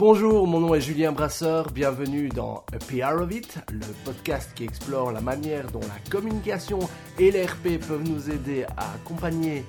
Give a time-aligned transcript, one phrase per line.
[0.00, 4.64] Bonjour, mon nom est Julien Brasseur, bienvenue dans A PR of It, le podcast qui
[4.64, 6.78] explore la manière dont la communication
[7.18, 9.62] et l'ERP peuvent nous aider à accompagner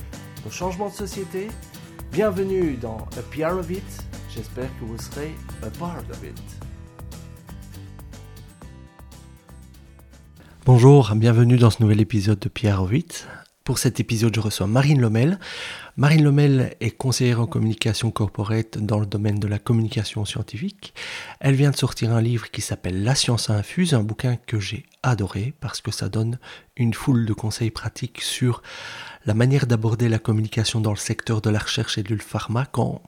[0.46, 1.50] nos changements de société.
[2.14, 3.84] Bienvenue dans A PR of It,
[4.34, 6.42] j'espère que vous serez a part of it.
[10.66, 13.28] Bonjour, bienvenue dans ce nouvel épisode de PR of It.
[13.66, 15.40] Pour cet épisode, je reçois Marine Lomel.
[15.98, 20.94] Marine Lomel est conseillère en communication corporate dans le domaine de la communication scientifique.
[21.42, 24.86] Elle vient de sortir un livre qui s'appelle La science infuse, un bouquin que j'ai
[25.04, 26.40] adoré parce que ça donne
[26.78, 28.64] une foule de conseils pratiques sur
[29.26, 33.02] la manière d'aborder la communication dans le secteur de la recherche et du pharma quand,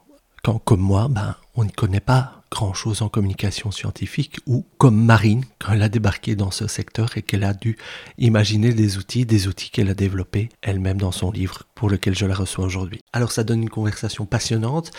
[0.43, 5.43] quand comme moi, ben, on ne connaît pas grand-chose en communication scientifique ou comme Marine
[5.59, 7.77] quand elle a débarqué dans ce secteur et qu'elle a dû
[8.19, 12.27] imaginer des outils, des outils qu'elle a développés elle-même dans son livre pour lequel je
[12.27, 13.01] la reçois aujourd'hui.
[13.11, 14.91] Alors ça donne une conversation passionnante.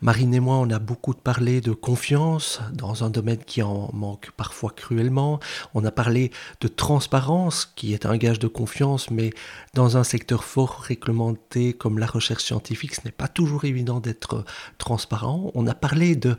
[0.00, 4.30] Marine et moi, on a beaucoup parlé de confiance dans un domaine qui en manque
[4.38, 5.38] parfois cruellement.
[5.74, 6.30] On a parlé
[6.62, 9.34] de transparence qui est un gage de confiance, mais
[9.74, 14.46] dans un secteur fort réglementé comme la recherche scientifique, ce n'est pas toujours évident d'être
[14.78, 15.50] transparent.
[15.54, 16.38] On a parlé de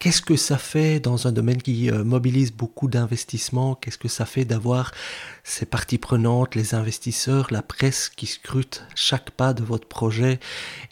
[0.00, 3.74] Qu'est-ce que ça fait dans un domaine qui euh, mobilise beaucoup d'investissements?
[3.74, 4.92] Qu'est-ce que ça fait d'avoir
[5.44, 10.40] ces parties prenantes, les investisseurs, la presse qui scrute chaque pas de votre projet?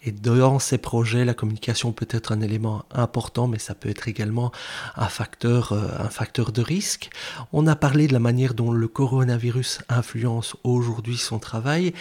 [0.03, 4.07] Et dans ces projets, la communication peut être un élément important, mais ça peut être
[4.07, 4.51] également
[4.95, 7.09] un facteur, euh, un facteur de risque.
[7.51, 11.95] On a parlé de la manière dont le coronavirus influence aujourd'hui son travail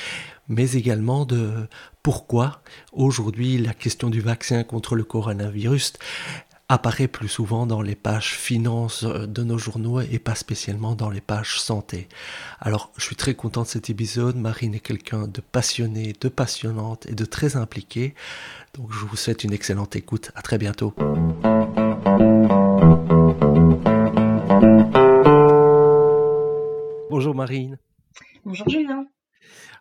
[0.48, 1.69] mais également de
[2.03, 2.62] pourquoi
[2.93, 5.93] aujourd'hui la question du vaccin contre le coronavirus
[6.69, 11.08] apparaît plus souvent dans les pages finances euh, de nos journaux et pas spécialement dans
[11.08, 12.08] les pages santé.
[12.60, 14.36] Alors, je suis très content de cet épisode.
[14.36, 18.14] Marine est quelqu'un de passionné, de passionnante et de très impliqué.
[18.75, 20.30] Donc, je vous souhaite une excellente écoute.
[20.34, 20.94] À très bientôt.
[27.10, 27.78] Bonjour Marine.
[28.44, 29.06] Bonjour Julien.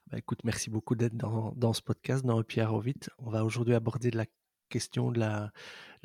[0.09, 2.95] Bah, écoute, merci beaucoup d'être dans, dans, ce podcast, dans Pierre Rovit.
[3.19, 4.25] On va aujourd'hui aborder la
[4.67, 5.51] question de la,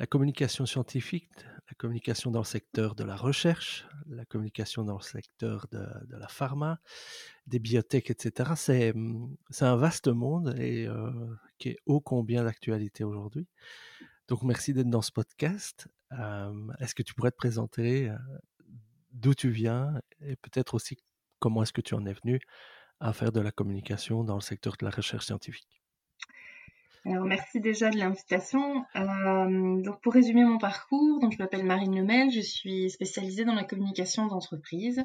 [0.09, 1.29] communication scientifique,
[1.67, 6.27] la communication dans le secteur de la recherche, la communication dans le secteur de, la
[6.27, 6.79] pharma,
[7.47, 8.51] des biotech, etc.
[8.93, 11.11] Mmh, c'est un vaste monde et euh,
[11.57, 13.47] qui est ô combien d'actualité aujourd'hui.
[14.27, 15.87] Donc merci d'être dans ce podcast.
[16.79, 18.17] est-ce que tu pourrais te présenter euh,
[19.11, 20.97] d'où tu viens et peut-être aussi
[21.39, 22.39] comment est-ce que tu en es venu
[22.99, 25.82] à faire de la communication dans le secteur de la recherche scientifique?
[27.05, 28.85] Alors, merci déjà de l'invitation.
[28.95, 33.55] Euh, donc, pour résumer mon parcours, donc, je m'appelle Marine Lemel, je suis spécialisée dans
[33.55, 35.03] la communication d'entreprise.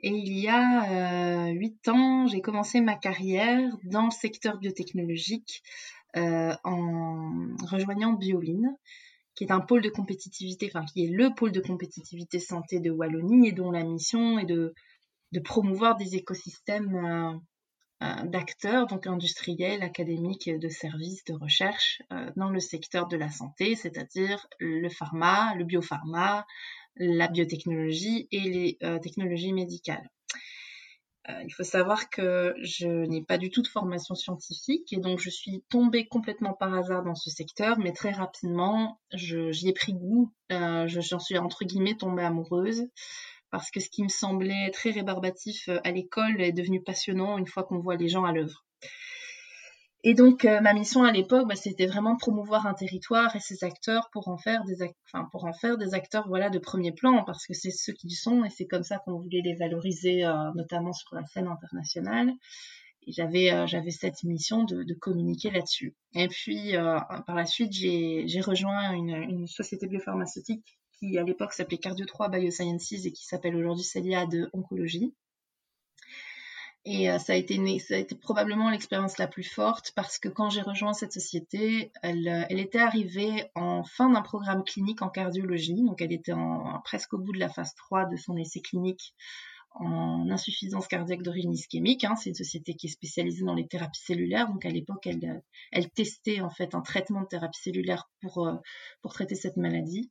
[0.00, 5.62] Et il y a euh, huit ans, j'ai commencé ma carrière dans le secteur biotechnologique
[6.16, 7.32] euh, en
[7.66, 8.74] rejoignant Bioline,
[9.34, 12.90] qui est un pôle de compétitivité, enfin qui est le pôle de compétitivité santé de
[12.90, 14.72] Wallonie et dont la mission est de,
[15.32, 17.38] de promouvoir des écosystèmes euh,
[18.00, 23.74] d'acteurs, donc industriels, académiques, de services, de recherche euh, dans le secteur de la santé,
[23.74, 26.46] c'est-à-dire le pharma, le biopharma,
[26.96, 30.08] la biotechnologie et les euh, technologies médicales.
[31.44, 35.28] il faut savoir que je n'ai pas du tout de formation scientifique et donc je
[35.28, 40.32] suis tombée complètement par hasard dans ce secteur, mais très rapidement, j'y ai pris goût,
[40.50, 42.88] j'en suis entre guillemets tombée amoureuse
[43.50, 47.46] parce que ce qui me semblait très rébarbatif euh, à l'école est devenu passionnant une
[47.46, 48.64] fois qu'on voit les gens à l'œuvre.
[50.04, 53.64] Et donc euh, ma mission à l'époque, bah, c'était vraiment promouvoir un territoire et ses
[53.64, 54.82] acteurs pour en faire des,
[55.92, 58.98] acteurs voilà de premier plan parce que c'est ceux qu'ils sont et c'est comme ça
[58.98, 62.32] qu'on voulait les valoriser euh, notamment sur la scène internationale.
[63.08, 65.96] J'avais cette mission de, communiquer là-dessus.
[66.14, 72.06] Et puis par la suite j'ai rejoint une société biopharmaceutique qui à l'époque s'appelait Cardio
[72.06, 75.14] 3 Biosciences et qui s'appelle aujourd'hui Celia de Oncologie.
[76.84, 80.28] Et euh, ça, a été, ça a été probablement l'expérience la plus forte parce que
[80.28, 85.02] quand j'ai rejoint cette société, elle, euh, elle était arrivée en fin d'un programme clinique
[85.02, 85.82] en cardiologie.
[85.82, 89.14] Donc elle était en, presque au bout de la phase 3 de son essai clinique
[89.72, 92.04] en insuffisance cardiaque d'origine ischémique.
[92.04, 92.16] Hein.
[92.16, 94.48] C'est une société qui est spécialisée dans les thérapies cellulaires.
[94.48, 95.42] Donc à l'époque, elle,
[95.72, 98.54] elle testait en fait un traitement de thérapie cellulaire pour, euh,
[99.02, 100.10] pour traiter cette maladie.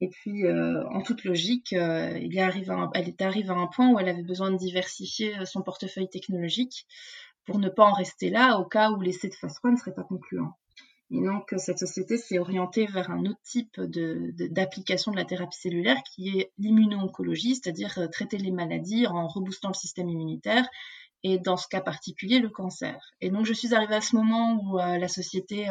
[0.00, 3.98] Et puis, euh, en toute logique, euh, arrive elle est arrivée à un point où
[3.98, 6.86] elle avait besoin de diversifier euh, son portefeuille technologique
[7.44, 9.94] pour ne pas en rester là au cas où l'essai de phase 3 ne serait
[9.94, 10.52] pas concluant.
[11.10, 15.58] Et donc, cette société s'est orientée vers un autre type d'application de, de, la thérapie
[15.58, 20.66] cellulaire qui est l'immuno-oncologie, c'est-à-dire traiter les maladies en reboostant le système immunitaire
[21.22, 23.12] et dans ce cas particulier, le cancer.
[23.20, 25.68] Et donc, je suis arrivée à ce moment où la société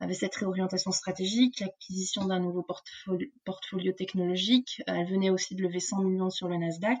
[0.00, 4.82] avait cette réorientation stratégique, l'acquisition d'un nouveau portfolio, technologique.
[4.86, 7.00] Elle venait aussi de lever 100 millions sur le Nasdaq.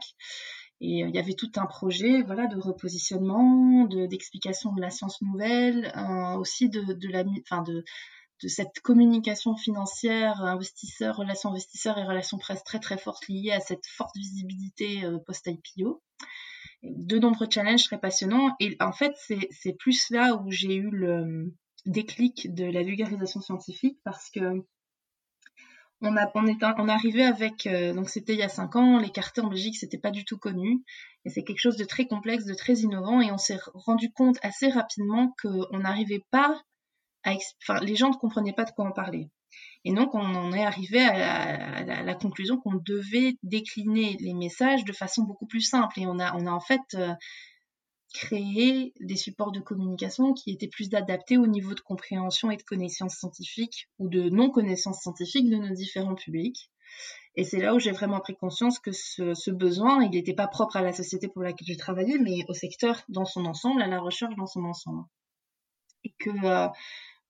[0.80, 5.92] Et il y avait tout un projet voilà, de repositionnement, d'explication de, la science nouvelle,
[6.38, 7.84] aussi de, de la, enfin de,
[8.42, 13.60] de cette communication financière, investisseurs, relations investisseurs et relations presse très très fortes liées à
[13.60, 16.02] cette forte visibilité euh, post-IPO.
[16.82, 18.54] De nombreux challenges très passionnants.
[18.60, 21.54] Et en fait, c'est plus là où j'ai eu le
[21.86, 24.64] déclic de la vulgarisation scientifique parce que
[26.00, 29.48] on, est, on avec, euh, donc c'était il y a cinq ans, les cartes en
[29.48, 30.84] Belgique, c'était pas du tout connu.
[31.24, 33.22] Et c'est quelque chose de très complexe, de très innovant.
[33.22, 36.60] Et on s'est rendu compte assez rapidement qu'on n'arrivait pas
[37.26, 39.30] enfin, les gens ne comprenaient pas de quoi on parlait.
[39.84, 44.92] Et donc, on en est arrivé à la, conclusion qu'on devait décliner les messages de
[44.92, 46.00] façon beaucoup plus simple.
[46.00, 47.12] Et on a, on a en fait euh,
[48.14, 52.62] créé des supports de communication qui étaient plus adaptés au niveau de compréhension et de
[52.62, 56.70] connaissances scientifiques ou de non-connaissances scientifiques de nos différents publics.
[57.34, 60.76] Et c'est là où j'ai vraiment pris conscience que ce, besoin, il n'était pas propre
[60.76, 64.00] à la société pour laquelle je travaillais, mais au secteur dans son ensemble, à la
[64.00, 65.04] recherche dans son ensemble.
[66.04, 66.68] Et que euh,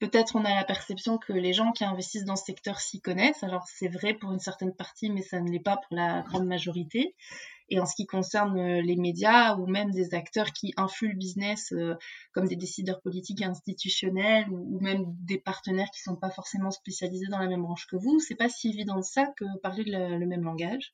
[0.01, 3.43] Peut-être on a la perception que les gens qui investissent dans ce secteur s'y connaissent.
[3.43, 6.47] Alors c'est vrai pour une certaine partie, mais ça ne l'est pas pour la grande
[6.47, 7.15] majorité.
[7.70, 11.19] Et en ce qui concerne euh, les médias ou même des acteurs qui influent le
[11.19, 11.94] business, euh,
[12.32, 17.28] comme des décideurs politiques institutionnels ou, même des partenaires qui ne sont pas forcément spécialisés
[17.31, 20.26] dans la même branche que vous, c'est pas si évident de ça que parler le
[20.26, 20.93] même langage.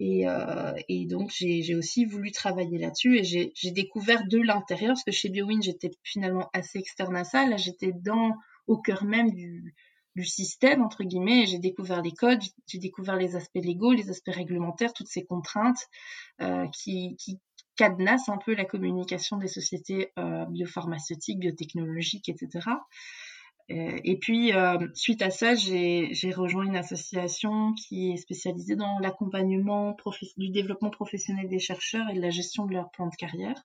[0.00, 5.04] Et, euh, et, donc, j'ai aussi voulu travailler là-dessus et j'ai découvert de l'intérieur, parce
[5.04, 7.46] que chez BioWin, j'étais finalement assez externe à ça.
[7.46, 8.34] Là, j'étais dans
[8.66, 9.74] au cœur même du,
[10.16, 14.32] du système, entre guillemets, j'ai découvert les codes, j'ai découvert les aspects légaux, les aspects
[14.32, 15.88] réglementaires, toutes ces contraintes
[16.40, 17.40] euh, qui, qui
[17.76, 22.70] cadenassent un peu la communication des sociétés euh, biopharmaceutiques, biotechnologiques, etc.
[23.70, 28.98] Euh, et puis, euh, suite à ça, j'ai rejoint une association qui est spécialisée dans
[28.98, 29.96] l'accompagnement
[30.36, 33.62] du développement professionnel des chercheurs et de la gestion de leur plan de carrière.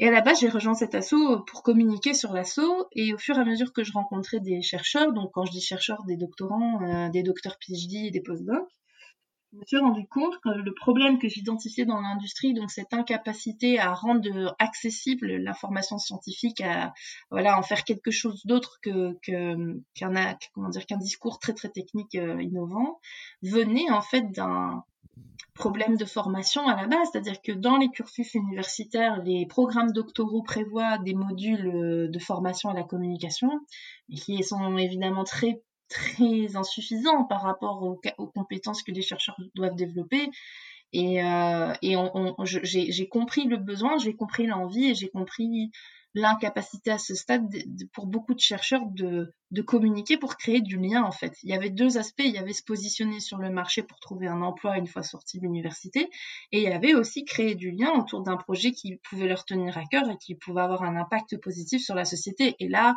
[0.00, 2.88] Et à la base, j'ai rejoint cet assaut pour communiquer sur l'assaut.
[2.92, 5.60] Et au fur et à mesure que je rencontrais des chercheurs, donc quand je dis
[5.60, 8.66] chercheurs, des doctorants, euh, des docteurs PhD et des postdocs,
[9.52, 13.78] je me suis rendu compte que le problème que j'identifiais dans l'industrie, donc cette incapacité
[13.78, 16.94] à rendre accessible l'information scientifique, à
[17.30, 19.74] voilà en faire quelque chose d'autre que qu'un
[20.54, 23.00] comment dire qu'un discours très très technique euh, innovant,
[23.42, 24.82] venait en fait d'un
[25.54, 30.42] problème de formation à la base, c'est-à-dire que dans les cursus universitaires, les programmes doctoraux
[30.42, 33.50] prévoient des modules euh, de formation à la communication,
[34.14, 40.30] qui sont évidemment très très insuffisant par rapport aux, compétences que les chercheurs doivent développer.
[40.92, 41.74] Et, euh,
[42.44, 45.70] j'ai compris le besoin, j'ai compris l'envie et j'ai compris
[46.14, 47.48] l'incapacité à ce stade
[47.92, 49.32] pour beaucoup de chercheurs de,
[49.66, 51.34] communiquer pour créer du lien en fait.
[51.42, 54.26] Il y avait deux aspects, il y avait se positionner sur le marché pour trouver
[54.26, 56.10] un emploi une fois sorti de l'université
[56.52, 59.78] et il y avait aussi créer du lien autour d'un projet qui pouvait leur tenir
[59.78, 62.56] à cœur et qui pouvait avoir un impact positif sur la société.
[62.58, 62.96] Et là,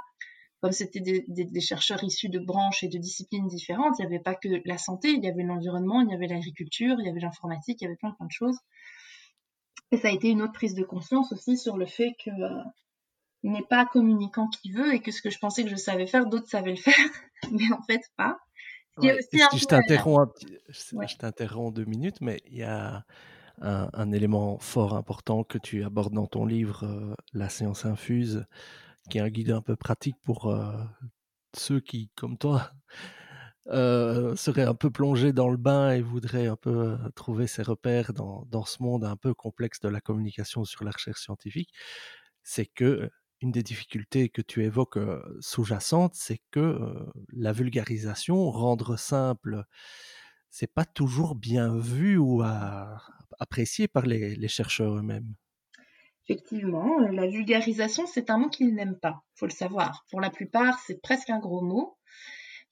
[0.64, 4.34] comme c'était des, chercheurs issus de branches et de disciplines différentes, il n'y avait pas
[4.34, 7.82] que la santé, il y avait l'environnement, il y avait l'agriculture, il y avait l'informatique,
[7.82, 8.58] il y avait plein, plein de choses.
[9.92, 12.64] Et ça a été une autre prise de conscience aussi sur le fait que euh,
[13.44, 16.26] n'est pas communicant qui veut et que ce que je pensais que je savais faire,
[16.26, 16.94] d'autres savaient le faire,
[17.52, 18.38] mais en fait pas.
[19.02, 20.32] je t'interromps
[20.70, 23.06] je t'interromps deux minutes, mais il y a
[23.62, 28.46] un, élément fort important que tu abordes dans ton livre, euh, La séance infuse,
[29.10, 30.74] qui est un guide un peu pratique pour euh,
[31.56, 32.72] ceux qui, comme toi,
[33.68, 38.14] euh, seraient un peu plongés dans le bain et voudraient un peu trouver ses repères
[38.14, 41.70] dans, dans, ce monde un peu complexe de la communication sur la recherche scientifique,
[42.44, 43.10] c'est que
[43.44, 45.00] une des difficultés que tu évoques
[45.42, 46.80] sous-jacente, c'est que
[47.34, 49.66] la vulgarisation, rendre simple,
[50.50, 52.42] c'est pas toujours bien vu ou
[53.40, 55.36] apprécié par les, chercheurs eux-mêmes?
[56.26, 60.06] Effectivement, la vulgarisation, c'est un mot qu'ils n'aiment pas, faut le savoir.
[60.10, 61.98] Pour la plupart, c'est presque un gros mot.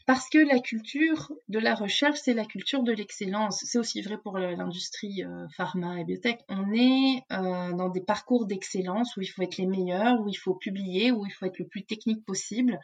[0.08, 3.64] Parce que la culture de la recherche, c'est la culture de l'excellence.
[3.66, 6.40] C'est aussi vrai pour l'industrie euh, pharma et biotech.
[6.50, 10.36] On est euh, dans des parcours d'excellence où il faut être les meilleurs, où il
[10.36, 12.80] faut publier, où il faut être le plus technique possible,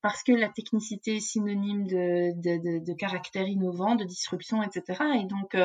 [0.00, 5.02] parce que la technicité est synonyme de, caractère innovant, de disruption, etc.
[5.20, 5.56] Et donc,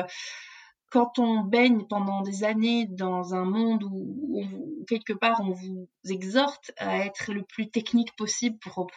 [0.90, 4.42] quand on baigne pendant des années dans un monde où,
[4.88, 8.88] quelque part on vous exhorte à être le plus technique possible pour,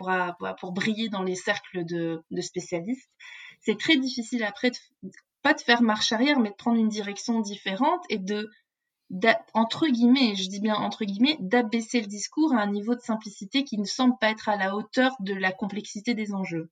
[0.71, 3.09] briller dans les cercles de, spécialistes,
[3.61, 4.71] c'est très difficile après,
[5.41, 8.49] pas de faire marche arrière, mais de prendre une direction différente et de
[9.55, 13.63] entre guillemets, je dis bien entre guillemets, d'abaisser le discours à un niveau de simplicité
[13.63, 16.69] qui ne semble pas être à la hauteur de la complexité des enjeux.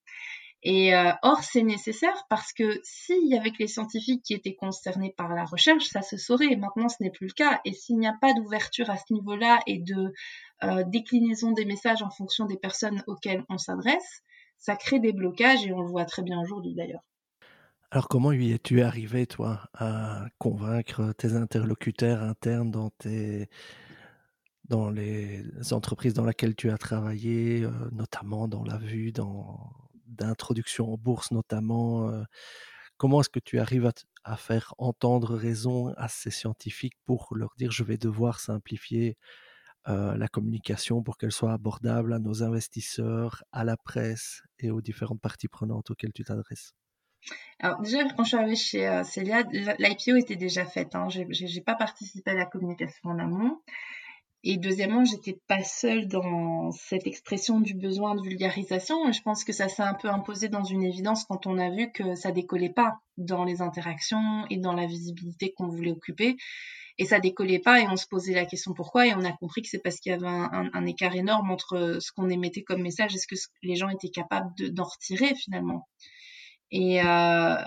[0.64, 4.56] Et euh, or, c'est nécessaire parce que s'il y avait que les scientifiques qui étaient
[4.56, 6.56] concernés par la recherche, ça se saurait.
[6.56, 7.62] Maintenant, ce n'est plus le cas.
[7.64, 10.14] Et s'il n'y a pas d'ouverture à ce niveau-là et de
[10.64, 14.24] euh, déclinaison des messages en fonction des personnes auxquelles on s'adresse,
[14.58, 17.04] ça crée des blocages et on le voit très bien aujourd'hui d'ailleurs.
[17.92, 23.48] Alors comment y es-tu arrivé, toi, à convaincre tes interlocuteurs internes dans, tes...
[24.66, 29.72] dans les entreprises dans lesquelles tu as travaillé, euh, notamment dans la vue dans...
[30.08, 32.10] d'introduction en bourse notamment
[32.98, 33.92] Comment est-ce que tu arrives
[34.24, 39.18] à, faire entendre raison à ces scientifiques pour leur dire je vais devoir simplifier
[39.86, 45.22] la communication pour qu'elle soit abordable à nos investisseurs, à la presse et aux différentes
[45.22, 46.74] parties prenantes auxquelles tu t'adresses?
[47.60, 49.44] Alors déjà, quand je suis arrivée chez euh, Celia,
[49.80, 50.96] l'IPO était déjà faite.
[50.96, 51.08] Hein.
[51.10, 53.62] Je n'ai pas participé à la communication en amont.
[54.50, 59.12] Et deuxièmement, j'étais pas seule dans cette expression du besoin de vulgarisation.
[59.12, 61.92] Je pense que ça s'est un peu imposé dans une évidence quand on a vu
[61.92, 66.38] que ça décollait pas dans les interactions et dans la visibilité qu'on voulait occuper.
[66.98, 69.64] Et ça décollait pas et on se posait la question pourquoi et on a compris
[69.64, 73.14] que c'est parce qu'il y avait un, écart énorme entre ce qu'on émettait comme message
[73.16, 75.90] et ce que les gens étaient capables d'en retirer finalement.
[76.72, 77.58] Et euh,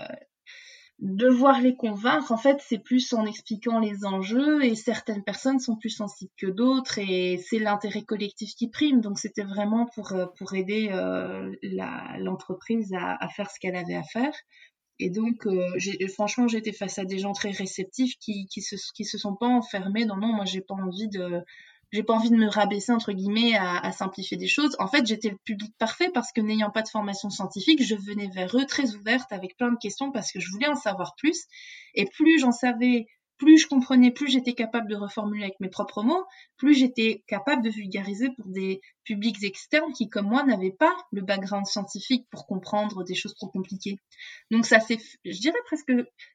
[1.01, 5.75] devoir les convaincre, en fait, c'est plus en expliquant les enjeux et certaines personnes sont
[5.75, 9.01] plus sensibles que d'autres et c'est l'intérêt collectif qui prime.
[9.01, 11.51] Donc c'était vraiment pour, euh, pour aider euh,
[12.19, 14.33] l'entreprise à, faire ce qu'elle avait à faire.
[14.99, 15.67] Et donc, euh,
[16.13, 19.47] franchement, j'étais face à des gens très réceptifs qui, qui, se, qui se sont pas
[19.47, 21.41] enfermés dans non, moi j'ai pas envie de
[21.91, 24.75] j'ai pas envie de me rabaisser entre guillemets à, simplifier des choses.
[24.79, 28.29] En fait, j'étais le public parfait parce que n'ayant pas de formation scientifique, je venais
[28.33, 31.45] vers eux très ouverte avec plein de questions parce que je voulais en savoir plus.
[31.93, 33.07] Et plus j'en savais
[33.41, 36.25] plus je comprenais, plus j'étais capable de reformuler avec mes propres mots,
[36.57, 41.23] plus j'étais capable de vulgariser pour des publics externes qui, comme moi, n'avaient pas le
[41.23, 43.97] background scientifique pour comprendre des choses trop compliquées.
[44.51, 45.91] Donc ça s'est, je dirais presque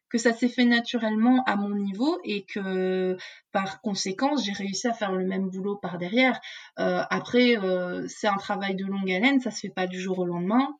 [0.08, 3.16] que ça s'est fait naturellement à mon niveau et que
[3.52, 6.40] par conséquent, j'ai réussi à faire le même boulot par derrière.
[6.80, 10.18] Euh, après, euh, c'est un travail de longue haleine, ça se fait pas du jour
[10.18, 10.76] au lendemain.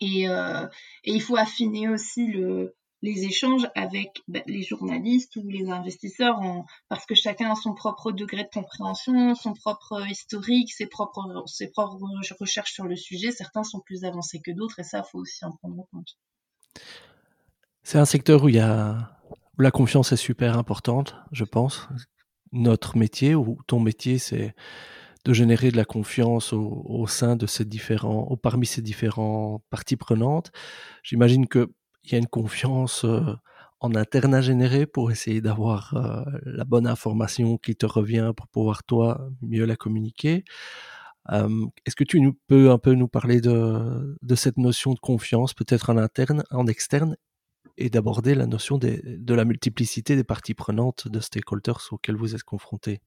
[0.00, 0.66] Et, euh,
[1.04, 6.40] et il faut affiner aussi le, les échanges avec ben, les journalistes ou les investisseurs
[6.88, 11.70] parce que chacun a son propre degré de compréhension, son propre historique, ses propres, ses
[11.70, 11.98] propres
[12.40, 13.30] recherches sur le sujet.
[13.30, 16.16] Certains sont plus avancés que d'autres et ça, il faut aussi en prendre compte.
[17.82, 21.88] C'est un secteur où, la confiance est super importante, je pense.
[22.52, 24.54] Notre métier ou ton métier, c'est
[25.24, 29.96] de générer de la confiance au, sein de ces différents, au, parmi ces différentes parties
[29.96, 30.52] prenantes.
[31.02, 31.72] J'imagine que
[32.06, 33.04] il y a une confiance
[33.80, 35.94] en interne à générer pour essayer d'avoir
[36.44, 40.44] la bonne information qui te revient pour pouvoir toi mieux la communiquer.
[41.28, 45.96] Est-ce que tu peux un peu nous parler de, cette notion de confiance, peut-être en
[45.96, 47.16] interne, en externe,
[47.76, 52.44] et d'aborder la notion de la multiplicité des parties prenantes de stakeholders auxquels vous êtes
[52.44, 53.00] confrontés?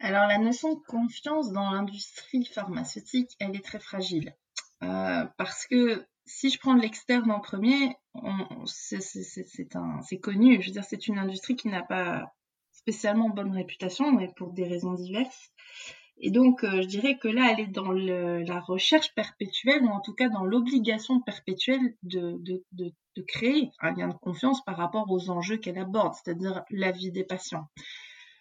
[0.00, 4.36] Alors la notion de confiance dans l'industrie pharmaceutique, elle est très fragile.
[4.80, 7.96] Parce que si je prends l'externe en premier,
[8.66, 10.60] c'est connu.
[10.60, 12.32] Je veux dire, c'est une industrie qui n'a pas
[12.72, 15.50] spécialement bonne réputation, mais pour des raisons diverses.
[16.20, 20.00] Et donc, euh, je dirais que là, elle est dans la recherche perpétuelle, ou en
[20.00, 22.62] tout cas dans l'obligation perpétuelle de,
[23.26, 27.24] créer un lien de confiance par rapport aux enjeux qu'elle aborde, c'est-à-dire la vie des
[27.24, 27.66] patients.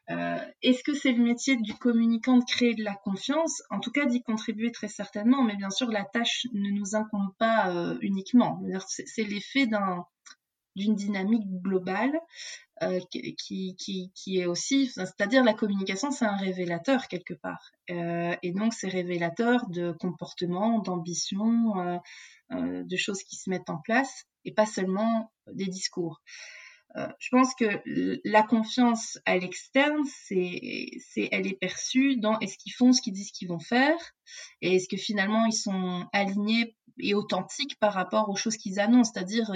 [0.10, 3.62] Euh, Est-ce que c'est le métier du communicant de créer de la confiance?
[3.70, 7.34] En tout cas, d'y contribuer très certainement, mais bien sûr, la tâche ne nous incombe
[7.38, 8.62] pas euh, uniquement.
[8.88, 9.68] C'est l'effet
[10.76, 12.20] d'une dynamique globale
[12.84, 17.72] euh, qui, est aussi, c'est-à-dire la communication, c'est un révélateur quelque part.
[17.88, 21.98] Et donc, c'est révélateur de comportements, d'ambitions, euh,
[22.52, 26.22] euh, de choses qui se mettent en place, et pas seulement des discours.
[27.20, 27.82] Je pense que
[28.25, 33.13] la confiance à l'externe, c'est, c'est, elle est perçue dans est-ce qu'ils font ce qu'ils
[33.13, 33.98] disent qu'ils vont faire
[34.62, 39.12] et est-ce que finalement ils sont alignés et authentiques par rapport aux choses qu'ils annoncent,
[39.13, 39.51] c'est-à-dire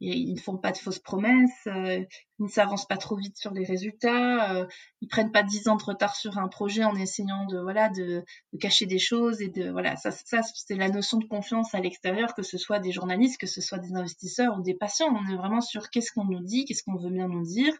[0.00, 2.04] ils ne font pas de fausses promesses, euh,
[2.38, 4.66] ils ne s'avancent pas trop vite sur les résultats, euh,
[5.00, 8.24] ils prennent pas dix ans de retard sur un projet en essayant de voilà de,
[8.60, 12.42] cacher des choses et de voilà ça c'est la notion de confiance à l'extérieur que
[12.42, 15.60] ce soit des journalistes, que ce soit des investisseurs ou des patients, on est vraiment
[15.60, 17.72] sur qu'est-ce qu'on nous dit, qu'est-ce qu'on veut bien nous dire.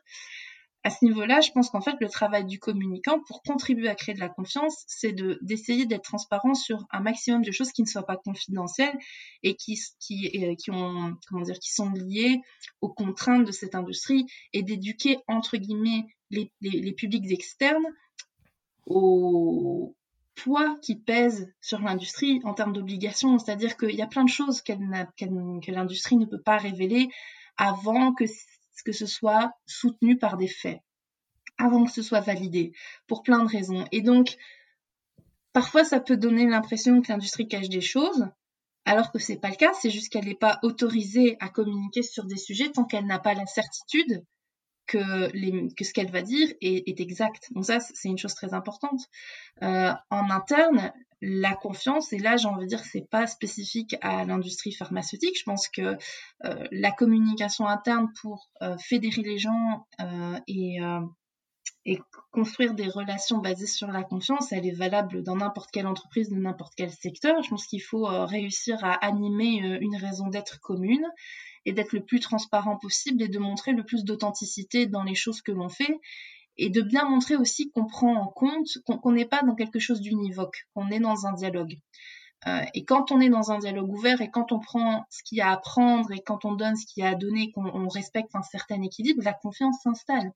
[0.85, 4.15] À ce niveau-là, je pense qu'en fait, le travail du communicant pour contribuer à créer
[4.15, 7.87] de la confiance, c'est de d'essayer d'être transparent sur un maximum de choses qui ne
[7.87, 8.97] soient pas confidentielles
[9.43, 12.43] et qui qui euh, qui ont comment dire qui sont liées
[12.83, 17.87] aux contraintes de cette industrie et d'éduquer entre guillemets les, les, publics externes
[18.85, 19.97] au
[20.35, 24.61] poids qui pèse sur l'industrie en termes d'obligations, c'est-à-dire qu'il y a plein de choses
[24.63, 24.73] que
[25.71, 27.09] l'industrie ne peut pas révéler
[27.57, 28.25] avant que
[28.83, 30.81] que ce soit soutenu par des faits,
[31.59, 32.73] avant que ce soit validé,
[33.07, 33.85] pour plein de raisons.
[33.93, 34.37] Et donc,
[35.53, 38.29] parfois, ça peut donner l'impression que l'industrie cache des choses,
[38.85, 42.25] alors que c'est pas le cas, c'est juste qu'elle n'est pas autorisée à communiquer sur
[42.25, 44.25] des sujets tant qu'elle n'a pas la certitude
[44.87, 47.51] que, que ce qu'elle va dire est, est, exact.
[47.53, 49.01] Donc ça, c'est une chose très importante.
[49.63, 50.93] Euh, en interne,
[51.27, 55.45] la confiance, et là j'ai envie de dire c'est pas spécifique à l'industrie pharmaceutique, je
[55.45, 55.97] pense que
[56.45, 60.79] euh, la communication interne pour euh, fédérer les gens euh, et,
[61.87, 61.99] et,
[62.31, 66.37] construire des relations basées sur la confiance, elle est valable dans n'importe quelle entreprise, de
[66.37, 67.43] n'importe quel secteur.
[67.43, 71.07] Je pense qu'il faut réussir à animer une raison d'être commune
[71.65, 75.43] et d'être le plus transparent possible et de montrer le plus d'authenticité dans les choses
[75.43, 76.01] que l'on fait
[76.57, 80.01] et de bien montrer aussi qu'on prend en compte qu'on n'est pas dans quelque chose
[80.01, 81.79] d'univoque, qu'on est dans un dialogue.
[82.47, 85.39] Euh, et quand on est dans un dialogue ouvert et quand on prend ce qu'il
[85.39, 87.89] y a à prendre et quand on donne ce qu'il y a à donner, qu'on
[87.89, 90.33] respecte un certain équilibre, la confiance s'installe.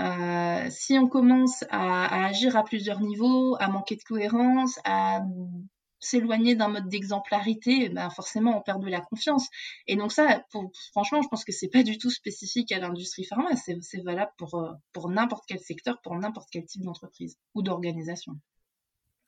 [0.00, 5.22] Euh, si on commence à, à, agir à plusieurs niveaux, à manquer de cohérence, à
[6.04, 9.48] s'éloigner d'un mode d'exemplarité, ben forcément on perd de la confiance.
[9.86, 10.44] Et donc ça,
[10.92, 14.54] franchement, je pense que c'est pas du tout spécifique à l'industrie pharma, c'est valable pour,
[14.54, 18.34] euh, pour n'importe quel secteur, pour n'importe quel type d'entreprise ou d'organisation.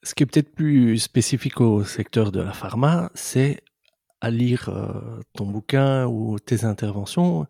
[0.02, 3.62] Ce qui est peut-être plus spécifique au secteur de la pharma, c'est
[4.20, 7.46] à lire euh, ton bouquin ou tes interventions,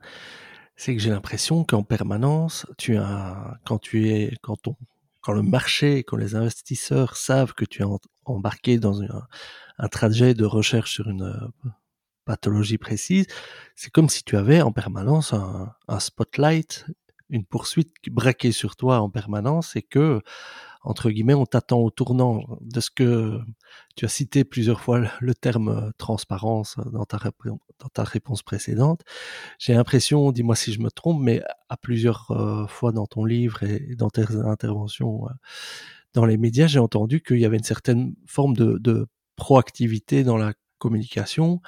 [0.76, 4.76] c'est que j'ai l'impression qu'en permanence, tu as, quand tu es, quand on,
[5.26, 7.87] quand le marché, quand les investisseurs savent que tu es
[8.26, 11.68] embarqué dans un, trajet de recherche sur une euh,
[12.25, 13.26] pathologie précise,
[13.75, 16.87] c'est comme si tu avais en permanence un, un spotlight,
[17.28, 20.23] une poursuite braquée sur toi en permanence et que
[20.87, 23.40] entre guillemets, on t'attend au tournant de ce que
[23.97, 29.02] tu as cité plusieurs fois le terme euh, transparence dans ta, dans ta réponse précédente.
[29.59, 33.64] J'ai l'impression, dis-moi si je me trompe, mais à plusieurs euh, fois dans ton livre
[33.64, 35.33] et dans tes interventions euh,
[36.14, 40.55] dans les médias, j'ai entendu qu'il y avait une certaine forme de, proactivité dans la
[40.79, 41.61] communication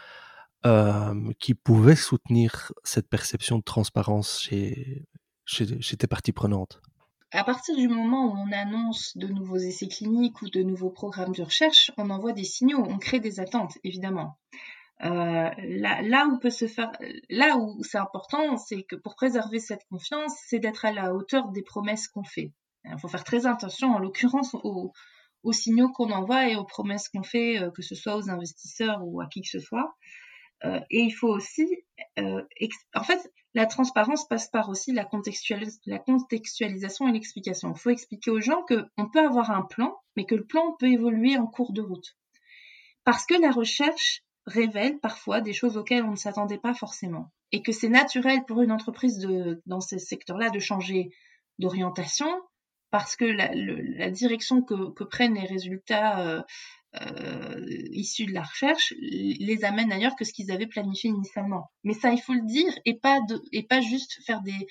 [1.38, 5.04] qui pouvait soutenir cette perception de transparence chez,
[5.44, 6.80] chez tes parties prenantes
[7.30, 11.34] à partir du moment où on annonce de nouveaux essais cliniques ou de nouveaux programmes
[11.34, 14.38] de recherche, on envoie des signaux, on crée des attentes, évidemment.
[15.04, 16.90] Euh, là, là, où peut se faire,
[17.28, 21.48] là où c'est important, c'est que pour préserver cette confiance, c'est d'être à la hauteur
[21.50, 22.52] des promesses qu'on fait.
[22.84, 24.92] Il faut faire très attention, en l'occurrence, aux,
[25.42, 29.00] aux signaux qu'on envoie et aux promesses qu'on fait, euh, que ce soit aux investisseurs
[29.02, 29.94] ou à qui que ce soit.
[30.64, 31.68] Euh, et il faut aussi,
[32.18, 32.42] euh,
[32.94, 37.72] en fait, la transparence passe par aussi la, contextualisation et l'explication.
[37.74, 40.86] Il faut expliquer aux gens qu'on peut avoir un plan, mais que le plan peut
[40.86, 42.16] évoluer en cours de route.
[43.02, 47.32] Parce que la recherche révèle parfois des choses auxquelles on ne s'attendait pas forcément.
[47.50, 49.18] Et que c'est naturel pour une entreprise
[49.66, 51.10] dans ces secteurs-là de changer
[51.58, 52.30] d'orientation,
[52.92, 56.42] parce que la, direction que, prennent les résultats euh,
[57.92, 61.70] issus de la recherche les amènent ailleurs que ce qu'ils avaient planifié initialement.
[61.84, 63.20] Mais ça, il faut le dire, et pas,
[63.52, 64.66] et pas juste faire des,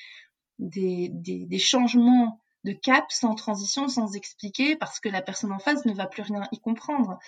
[0.60, 5.86] des, des, changements de cap sans transition, sans expliquer, parce que la personne en face
[5.86, 7.20] ne va plus rien y comprendre.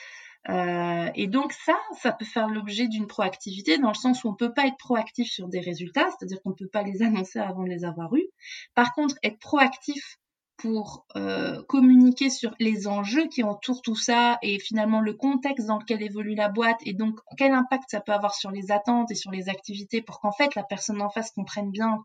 [0.47, 4.35] Euh, et donc ça, ça peut faire l'objet d'une proactivité dans le sens où on
[4.35, 7.69] peut pas être proactif sur des résultats, c'est-à-dire qu'on peut pas les annoncer avant de
[7.69, 8.27] les avoir eus.
[8.73, 10.17] Par contre, être proactif
[10.59, 15.79] pour euh, communiquer sur les enjeux qui entourent tout ça et finalement le contexte dans
[15.79, 19.15] lequel évolue la boîte et donc quel impact ça peut avoir sur les attentes et
[19.15, 22.03] sur les activités pour qu'en fait la personne en face comprenne bien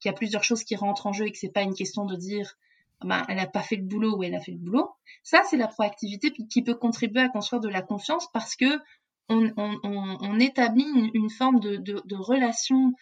[0.00, 2.04] qu'il y a plusieurs choses qui rentrent en jeu et que c'est pas une question
[2.04, 2.56] de dire
[3.04, 4.90] bah, elle n'a pas fait le boulot ou elle a fait le boulot.
[5.24, 8.80] Ça, c'est la proactivité qui peut contribuer à construire de la confiance parce que
[9.28, 12.92] on, on, on, établit une, une forme de, de, de relation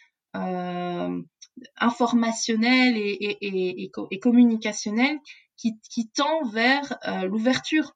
[1.76, 5.18] informationnel et, et, et, et communicationnel
[5.56, 7.92] qui, qui, tend vers euh, l'ouverture.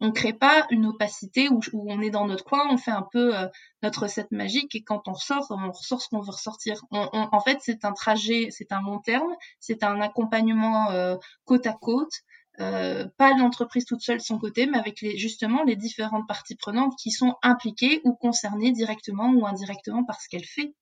[0.00, 3.06] On crée pas une opacité où, où, on est dans notre coin, on fait un
[3.10, 3.48] peu euh,
[3.82, 6.84] notre recette magique et quand on ressort, on ressort ce qu'on veut ressortir.
[6.90, 11.16] On, on, en fait, c'est un trajet, c'est un long terme, c'est un accompagnement euh,
[11.44, 12.12] côte à côte.
[12.60, 16.56] Euh, pas l'entreprise toute seule de son côté, mais avec les, justement les différentes parties
[16.56, 20.74] prenantes qui sont impliquées ou concernées directement ou indirectement par ce qu'elle fait.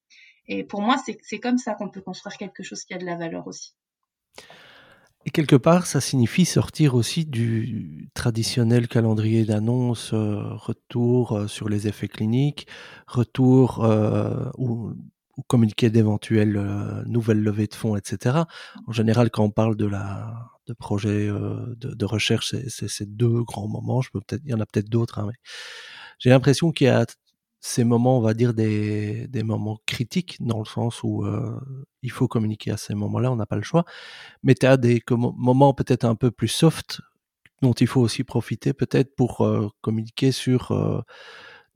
[0.47, 3.15] Et pour moi, c'est comme ça qu'on peut construire quelque chose qui a de la
[3.15, 3.75] valeur aussi.
[5.27, 11.67] Et quelque part, ça signifie sortir aussi du traditionnel calendrier d'annonce, euh, retour euh, sur
[11.67, 12.65] les effets cliniques,
[13.07, 14.93] retour euh, ou,
[15.47, 16.59] communiquer d'éventuelles
[17.05, 18.39] nouvelles levées de fonds, etc.
[18.87, 20.33] En général, quand on parle de la
[20.65, 24.01] de projets de, recherche, c'est ces deux grands moments.
[24.31, 25.37] Il y en a peut-être d'autres, hein, mais
[26.17, 27.05] j'ai l'impression qu'il y a
[27.59, 31.59] ces moments, on va dire, des, des moments critiques, dans le sens où euh,
[32.03, 33.85] il faut communiquer à ces moments-là, on n'a pas le choix.
[34.43, 37.01] Mais tu as des moments peut-être un peu plus soft,
[37.61, 41.01] dont il faut aussi profiter peut-être pour euh, communiquer sur euh,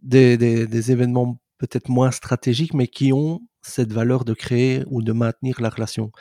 [0.03, 5.01] des, des, des, événements peut-être moins stratégiques, mais qui ont cette valeur de créer ou
[5.01, 6.11] de maintenir la relation.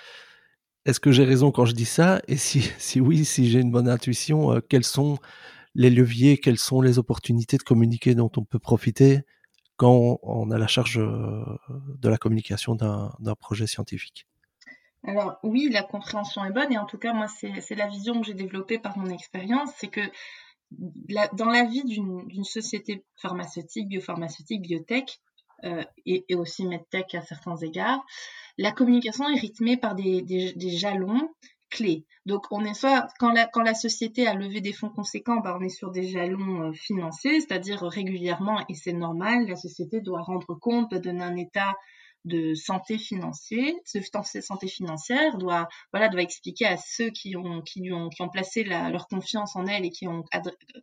[0.87, 2.23] Est-ce que j'ai raison quand je dis ça?
[2.29, 5.19] Et si, si oui, si j'ai une bonne intuition, quels sont
[5.75, 9.21] les leviers, quelles sont les opportunités de communiquer dont on peut profiter
[9.89, 14.27] on a la charge euh, de la communication d'un projet scientifique.
[15.05, 18.27] Alors oui, la compréhension est bonne et en tout cas moi c'est la vision que
[18.27, 20.03] j'ai développée par mon expérience, c'est que
[20.71, 25.21] dans la vie d'une société pharmaceutique, biopharmaceutique, biotech
[25.65, 28.05] euh, et, aussi medtech à certains égards,
[28.59, 31.31] la communication est rythmée par des jalons
[32.27, 35.69] Donc, on est soit, quand la, société a levé des fonds conséquents, bah, on est
[35.69, 40.95] sur des jalons euh, financiers, c'est-à-dire régulièrement, et c'est normal, la société doit rendre compte,
[40.95, 41.75] donner un état
[42.25, 48.11] de santé financière, de santé financière doit, doit expliquer à ceux qui ont, qui ont,
[48.11, 50.25] qui ont placé leur confiance en elle et qui ont,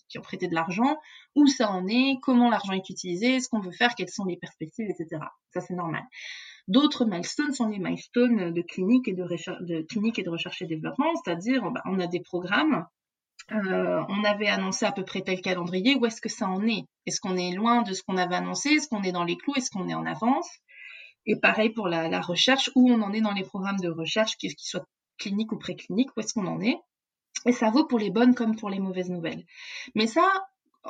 [0.09, 0.97] qui ont prêté de l'argent,
[1.35, 4.37] où ça en est, comment l'argent est utilisé, ce qu'on veut faire, quelles sont les
[4.37, 5.21] perspectives, etc.
[5.53, 6.03] Ça, c'est normal.
[6.67, 10.65] D'autres milestones sont les milestones de clinique et de, recherche, clinique et, de recherche et
[10.65, 12.85] développement, c'est-à-dire bah, on a des programmes,
[13.53, 16.83] euh, on avait annoncé à peu près tel calendrier, où est-ce que ça en est?
[17.05, 18.69] Est-ce qu'on est loin de ce qu'on avait annoncé?
[18.69, 19.53] Est-ce qu'on est dans les clous?
[19.55, 20.49] Est-ce qu'on est en avance?
[21.25, 24.53] Et pareil pour la, recherche, où on en est dans les programmes de recherche, qu'ils
[24.57, 24.85] soient
[25.17, 26.77] cliniques ou précliniques, où est-ce qu'on en est?
[27.45, 29.45] Et ça vaut pour les bonnes comme pour les mauvaises nouvelles.
[29.95, 30.29] Mais ça,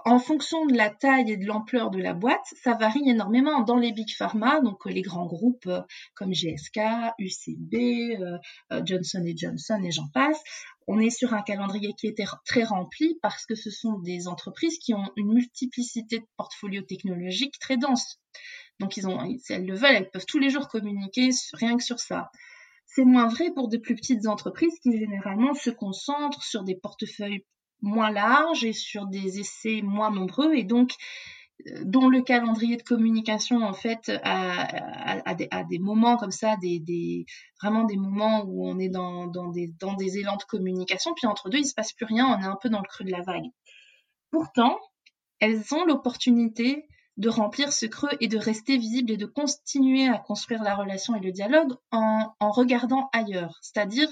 [0.05, 3.61] en fonction de la taille et de l'ampleur de la boîte, ça varie énormément.
[3.61, 5.81] Dans les big pharma, donc euh, les grands groupes euh,
[6.15, 6.79] comme GSK,
[7.19, 8.37] UCB, euh,
[8.85, 10.41] Johnson Johnson et j'en passe,
[10.87, 14.77] on est sur un calendrier qui est très rempli parce que ce sont des entreprises
[14.77, 18.19] qui ont une multiplicité de portfolios technologiques très dense.
[18.79, 21.99] Donc, ont, si elles le veulent, elles peuvent tous les jours communiquer rien que sur
[21.99, 22.31] ça.
[22.85, 27.43] C'est moins vrai pour de plus petites entreprises qui généralement se concentrent sur des portefeuilles
[27.81, 30.93] moins large et sur des essais moins nombreux et donc
[31.67, 37.25] euh, dont le calendrier de communication en fait a, des, moments comme ça, des,
[37.61, 41.49] vraiment des moments où on est dans, des, dans des élans de communication, puis entre
[41.49, 43.21] deux il se passe plus rien, on est un peu dans le creux de la
[43.21, 43.45] vague.
[44.31, 44.77] Pourtant,
[45.39, 46.87] elles ont l'opportunité
[47.17, 51.15] de remplir ce creux et de rester visibles et de continuer à construire la relation
[51.15, 54.07] et le dialogue en, en regardant ailleurs, c'est-à-dire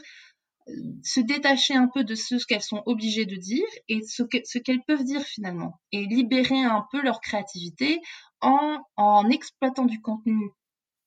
[1.03, 5.03] se détacher un peu de ce qu'elles sont obligées de dire et ce qu'elles peuvent
[5.03, 7.99] dire finalement et libérer un peu leur créativité
[8.41, 10.51] en, en exploitant du contenu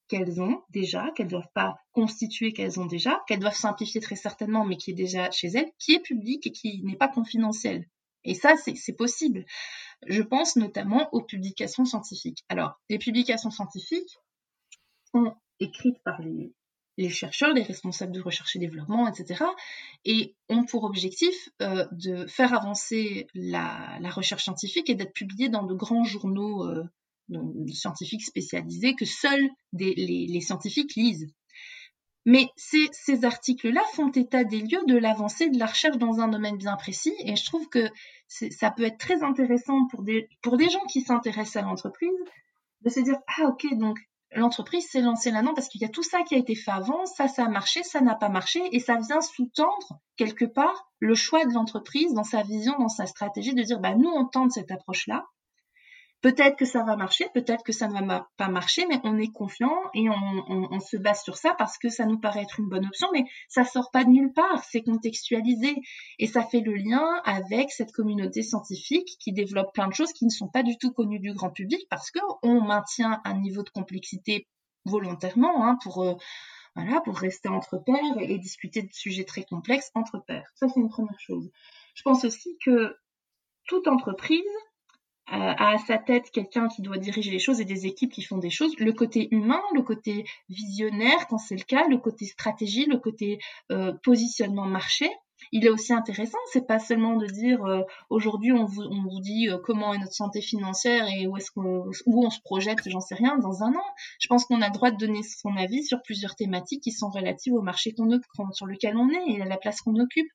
[0.08, 4.64] qu'elles ont déjà, qu'elles doivent pas constituer, qu'elles ont déjà, qu'elles doivent simplifier très certainement,
[4.64, 7.86] mais qui est déjà chez elles, qui est public et qui n'est pas confidentiel.
[8.24, 9.44] Et ça, c'est possible.
[10.06, 12.44] Je pense notamment aux publications scientifiques.
[12.48, 14.18] Alors, les publications scientifiques
[15.12, 16.52] sont écrites par les,
[16.98, 19.44] les chercheurs, les responsables de recherche et développement, etc.,
[20.04, 25.62] et ont pour objectif euh, de faire avancer la, recherche scientifique et d'être publiés dans
[25.62, 26.84] de grands journaux euh,
[27.72, 31.32] scientifiques spécialisés que seuls les, scientifiques lisent.
[32.26, 36.58] Mais ces, articles-là font état des lieux de l'avancée de la recherche dans un domaine
[36.58, 37.88] bien précis, et je trouve que
[38.26, 42.10] ça peut être très intéressant pour des gens qui s'intéressent à l'entreprise
[42.82, 43.98] de se dire, ah ok, donc
[44.34, 47.06] l'entreprise s'est lancée là-dedans parce qu'il y a tout ça qui a été fait avant,
[47.06, 51.14] ça, ça a marché, ça n'a pas marché, et ça vient sous-tendre quelque part le
[51.14, 54.52] choix de l'entreprise dans sa vision, dans sa stratégie de dire, bah, nous, on tente
[54.52, 55.24] cette approche-là,
[56.20, 59.30] Peut-être que ça va marcher, peut-être que ça ne va pas marcher, mais on est
[59.30, 62.86] confiant et on, se base sur ça parce que ça nous paraît être une bonne
[62.86, 65.76] option, mais ça sort pas de nulle part, c'est contextualisé
[66.18, 70.24] et ça fait le lien avec cette communauté scientifique qui développe plein de choses qui
[70.24, 73.70] ne sont pas du tout connues du grand public parce qu'on maintient un niveau de
[73.70, 74.48] complexité
[74.86, 76.14] volontairement hein, pour euh,
[76.74, 80.50] voilà pour rester entre pairs et discuter de sujets très complexes entre pairs.
[80.56, 81.48] Ça c'est une première chose.
[81.94, 82.96] Je pense aussi que
[83.66, 84.42] toute entreprise
[85.30, 88.50] à sa tête quelqu'un qui doit diriger les choses et des équipes qui font des
[88.50, 88.74] choses.
[88.78, 93.38] Le côté humain, le côté visionnaire quand c'est le cas, le côté stratégie, le côté
[93.70, 95.10] euh, positionnement marché.
[95.52, 96.38] Il est aussi intéressant.
[96.52, 99.98] C'est pas seulement de dire euh, aujourd'hui on vous, on vous dit euh, comment est
[99.98, 103.62] notre santé financière et où est-ce qu'on où on se projette, j'en sais rien, dans
[103.62, 103.84] un an.
[104.20, 107.10] Je pense qu'on a le droit de donner son avis sur plusieurs thématiques qui sont
[107.10, 108.08] relatives au marché qu'on
[108.52, 110.28] sur lequel on est et à la place qu'on occupe.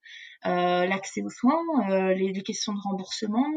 [0.46, 3.48] Euh, l'accès aux soins, les, les, questions de remboursement,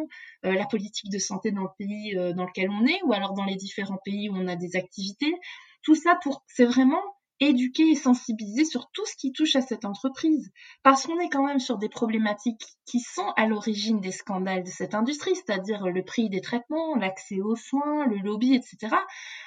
[0.45, 3.57] la politique de santé dans le pays dans lequel on est, ou alors dans les
[3.57, 5.35] différents pays où on a des activités.
[5.83, 7.03] Tout ça pour, c'est vraiment
[7.41, 10.51] éduquer et sensibiliser sur tout ce qui touche à cette entreprise.
[10.83, 14.71] Parce qu'on est quand même sur des problématiques qui sont à l'origine des scandales de
[14.71, 18.95] cette industrie, c'est-à-dire le prix des traitements, l'accès aux soins, le lobby, etc.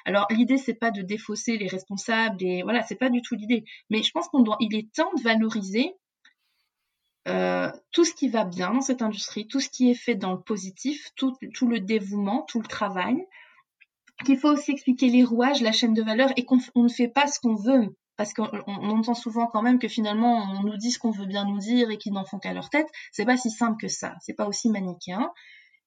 [0.06, 3.64] Alors l'idée c'est pas de défausser les responsables et voilà, c'est pas du tout l'idée.
[3.90, 5.96] Mais je pense qu'on doit, il est temps de valoriser
[7.28, 10.34] euh, tout ce qui va bien dans cette industrie, tout ce qui est fait dans
[10.34, 13.18] le positif, tout, tout le dévouement, tout le travail,
[14.26, 17.28] qu'il faut aussi expliquer les rouages, la chaîne de valeur et qu'on ne fait pas
[17.28, 17.96] ce qu'on veut.
[18.18, 21.46] Parce qu'on entend souvent quand même que finalement on nous dit ce qu'on veut bien
[21.46, 22.88] nous dire et qu'ils n'en font qu'à leur tête.
[23.14, 24.16] C'est pas si simple que ça.
[24.20, 25.32] C'est pas aussi manichéen.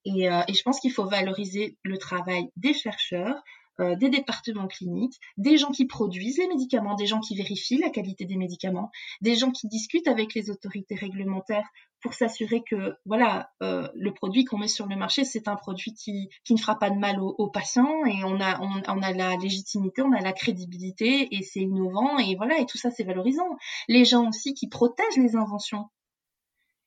[0.05, 3.41] Et, euh, et je pense qu'il faut valoriser le travail des chercheurs,
[3.79, 7.89] euh, des départements cliniques, des gens qui produisent les médicaments, des gens qui vérifient la
[7.89, 11.67] qualité des médicaments, des gens qui discutent avec les autorités réglementaires
[12.03, 15.93] pour s'assurer que voilà euh, le produit qu'on met sur le marché c'est un produit
[15.93, 19.37] qui, qui ne fera pas de mal aux, patients et on a on, a la
[19.37, 23.57] légitimité, on a la crédibilité et c'est innovant et voilà et tout ça c'est valorisant.
[23.87, 25.89] Les gens aussi qui protègent les inventions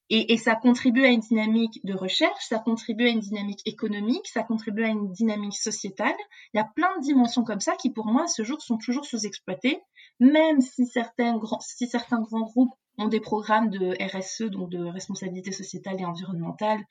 [0.09, 4.45] et, ça contribue à une dynamique de recherche, ça contribue à une dynamique économique, ça
[4.45, 6.14] contribue à une dynamique sociétale.
[6.55, 8.79] Il y a plein de dimensions comme ça qui, pour moi, à ce jour, sont
[8.79, 9.81] toujours sous-exploitées,
[10.21, 14.85] même si certains, grands, si certains grands groupes ont des programmes de RSE, donc de
[14.85, 16.85] responsabilité sociétale et environnementale,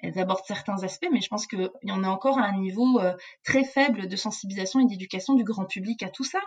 [0.00, 3.00] elles abordent certains aspects, mais je pense qu'il y en a encore à un niveau
[3.00, 6.40] euh, très faible de sensibilisation et d'éducation du grand public à tout ça.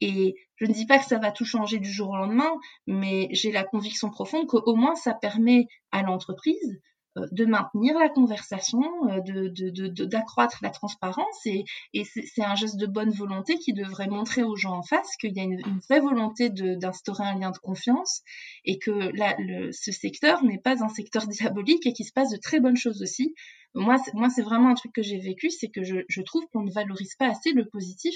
[0.00, 2.50] Et je ne dis pas que ça va tout changer du jour au lendemain,
[2.86, 6.80] mais j'ai la conviction profonde qu'au moins ça permet à l'entreprise
[7.16, 12.86] de maintenir la conversation, euh, de, d'accroître la transparence et, et c'est, un geste de
[12.86, 16.50] bonne volonté qui devrait montrer aux gens en face qu'il y a une, vraie volonté
[16.50, 18.22] d'instaurer un lien de confiance
[18.64, 22.30] et que là, le, ce secteur n'est pas un secteur diabolique et qu'il se passe
[22.30, 23.34] de très bonnes choses aussi.
[23.74, 26.62] Moi, moi, c'est vraiment un truc que j'ai vécu, c'est que je, je trouve qu'on
[26.62, 28.14] ne valorise pas assez le positif.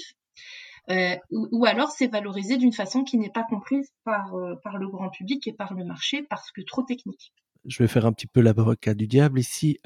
[0.89, 4.87] Euh, ou, alors c'est valorisé d'une façon qui n'est pas comprise par, euh, par le
[4.87, 7.33] grand public et par le marché parce que trop technique
[7.67, 9.79] je vais faire un petit peu l'avocat du diable ici.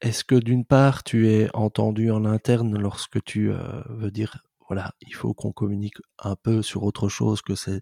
[0.00, 3.52] Est-ce que d'une part, tu es entendu en interne lorsque tu
[3.88, 7.80] veux dire, voilà, il faut qu'on communique un peu sur autre chose que ces,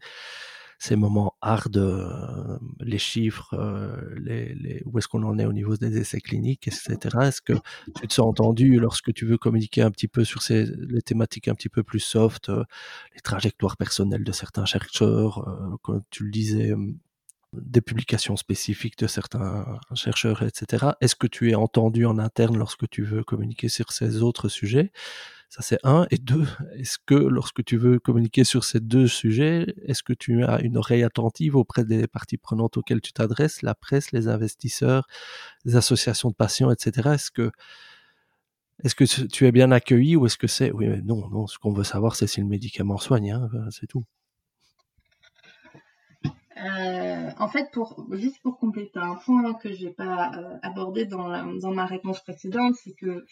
[0.79, 1.77] ces moments hard,
[2.81, 3.55] les chiffres,
[4.87, 6.99] où est-ce qu'on en est au niveau des essais cliniques, etc.
[7.23, 7.55] Est-ce que
[7.97, 11.49] tu te sens entendu lorsque tu veux communiquer un petit peu sur ces, les thématiques
[11.49, 12.51] un petit peu plus soft,
[13.15, 16.75] les trajectoires personnelles de certains chercheurs, comme tu le disais,
[17.53, 20.93] des publications spécifiques de certains chercheurs, etc.
[21.01, 24.93] Est-ce que tu es entendu en interne lorsque tu veux communiquer sur ces autres sujets?
[25.49, 26.07] Ça, c'est un.
[26.13, 30.45] Et deux, est-ce que lorsque tu veux communiquer sur ces deux sujets, est-ce que tu
[30.45, 35.09] as une oreille attentive auprès des parties prenantes auxquelles tu t'adresses, la presse, les investisseurs,
[35.65, 37.11] les associations de patients, etc.
[37.15, 37.51] Est-ce que
[38.85, 41.59] est-ce que tu es bien accueilli ou est-ce que c'est oui mais non non ce
[41.59, 44.05] qu'on veut savoir c'est si le médicament soigne hein, c'est tout
[46.63, 47.71] euh, en fait,
[48.13, 52.75] juste pour compléter un point que je n'ai pas euh, abordé dans, ma réponse précédente,
[52.83, 53.25] c'est que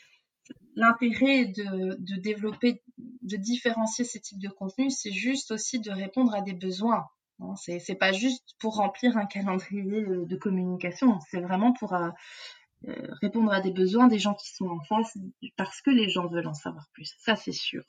[0.75, 6.41] l'intérêt de, développer, de différencier ces types de contenus, c'est juste aussi de répondre à
[6.41, 7.07] des besoins.
[7.41, 12.11] Hein, c'est, pas juste pour remplir un calendrier de communication, c'est vraiment pour euh,
[13.21, 15.17] répondre à des besoins des gens qui sont en face
[15.57, 17.15] parce que les gens veulent en savoir plus.
[17.19, 17.85] Ça, c'est sûr.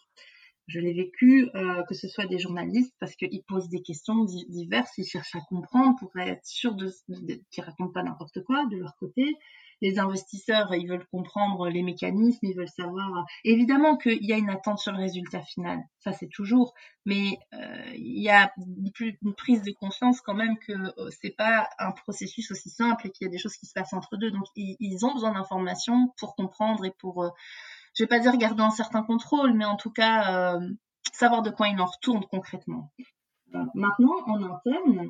[0.69, 4.91] Je l'ai vécu, euh, que ce soit des journalistes, parce qu'ils posent des questions diverses,
[4.99, 8.77] ils cherchent à comprendre pour être sûrs de, de, qu'ils racontent pas n'importe quoi de
[8.77, 9.35] leur côté.
[9.81, 13.25] Les investisseurs, ils veulent comprendre les mécanismes, ils veulent savoir.
[13.45, 16.73] Évidemment qu'il y a une attente sur le résultat final, ça c'est toujours,
[17.05, 18.91] mais euh, il y a une,
[19.23, 23.09] une, prise de conscience quand même que euh, c'est pas un processus aussi simple et
[23.09, 24.31] qu'il y a des choses qui se passent entre deux.
[24.31, 27.29] Donc ils, ils ont besoin d'informations pour comprendre et pour euh,
[27.99, 30.69] je vais pas dire garder un certain contrôle, mais en tout cas euh,
[31.11, 32.93] savoir de quoi il en retourne concrètement.
[33.53, 35.09] Euh, maintenant, en interne,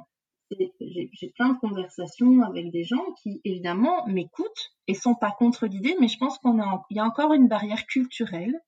[0.50, 5.96] j'ai plein de conversations avec des gens qui évidemment m'écoutent et sont pas contre l'idée,
[6.00, 8.60] mais je pense qu'on a, il y a encore une barrière culturelle,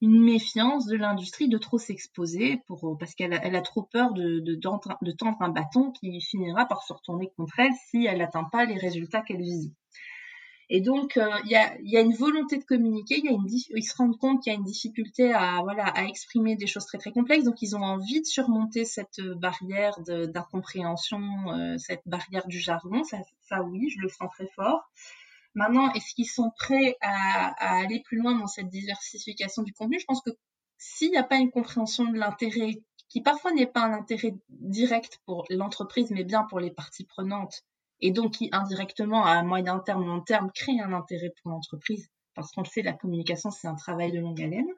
[0.00, 4.56] une méfiance de l'industrie de trop s'exposer pour parce qu'elle a, trop peur de, de,
[4.56, 8.64] de, tendre un bâton qui finira par se retourner contre elle si elle n'atteint pas
[8.64, 9.72] les résultats qu'elle vise.
[10.72, 11.56] Et donc, euh, il y,
[11.96, 14.58] a, une volonté de communiquer, y a une, ils se rendent compte qu'il y a
[14.58, 18.20] une difficulté à, voilà, à exprimer des choses très très complexes, donc ils ont envie
[18.20, 21.20] de surmonter cette barrière d'incompréhension,
[21.52, 24.88] euh, cette barrière du jargon, ça, ça, oui, je le sens très fort.
[25.54, 29.98] Maintenant, est-ce qu'ils sont prêts à, à, aller plus loin dans cette diversification du contenu?
[29.98, 30.30] Je pense que
[30.78, 35.18] s'il n'y a pas une compréhension de l'intérêt, qui parfois n'est pas un intérêt direct
[35.26, 37.64] pour l'entreprise, mais bien pour les parties prenantes,
[38.00, 42.52] et donc qui indirectement à moyen terme, long terme, crée un intérêt pour l'entreprise, parce
[42.52, 44.68] qu'on le sait, la communication, c'est un travail de longue haleine.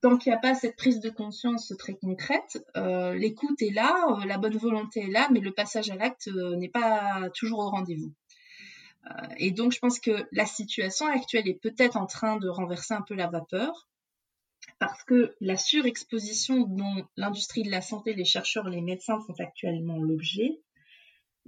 [0.00, 3.94] Tant qu'il n'y a pas cette prise de conscience très concrète, euh, l'écoute est là,
[4.08, 7.58] euh, la bonne volonté est là, mais le passage à l'acte euh, n'est pas toujours
[7.58, 8.12] au rendez-vous.
[9.38, 13.02] et donc, je pense que la situation actuelle est peut-être en train de renverser un
[13.02, 13.88] peu la vapeur,
[14.78, 19.98] parce que la surexposition dont l'industrie de la santé, les chercheurs, les médecins sont actuellement
[19.98, 20.60] l'objet,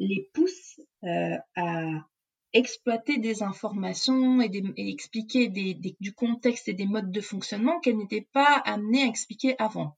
[0.02, 2.06] les pousse euh, à
[2.52, 8.62] exploiter des informations et, expliquer du contexte et des modes de fonctionnement qu'elles n'étaient pas
[8.64, 9.96] amenées à expliquer avant.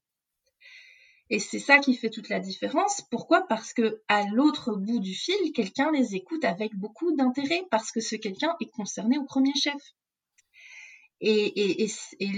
[1.30, 3.00] Et c'est ça qui fait toute la différence.
[3.10, 3.46] Pourquoi?
[3.48, 8.00] Parce que à l'autre bout du fil, quelqu'un les écoute avec beaucoup d'intérêt parce que
[8.00, 9.82] ce quelqu'un est concerné au premier chef.
[11.20, 11.86] Et,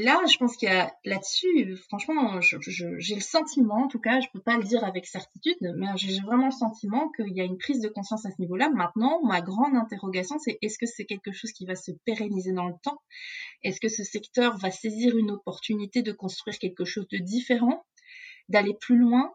[0.04, 4.28] là, je pense qu'il y a là-dessus, franchement, j'ai le sentiment, en tout cas, je
[4.32, 7.58] peux pas le dire avec certitude, mais j'ai vraiment le sentiment qu'il y a une
[7.58, 8.68] prise de conscience à ce niveau-là.
[8.70, 12.68] Maintenant, ma grande interrogation, c'est est-ce que c'est quelque chose qui va se pérenniser dans
[12.68, 13.00] le temps?
[13.64, 17.84] Est-ce que ce secteur va saisir une opportunité de construire quelque chose de différent,
[18.48, 19.32] d'aller plus loin?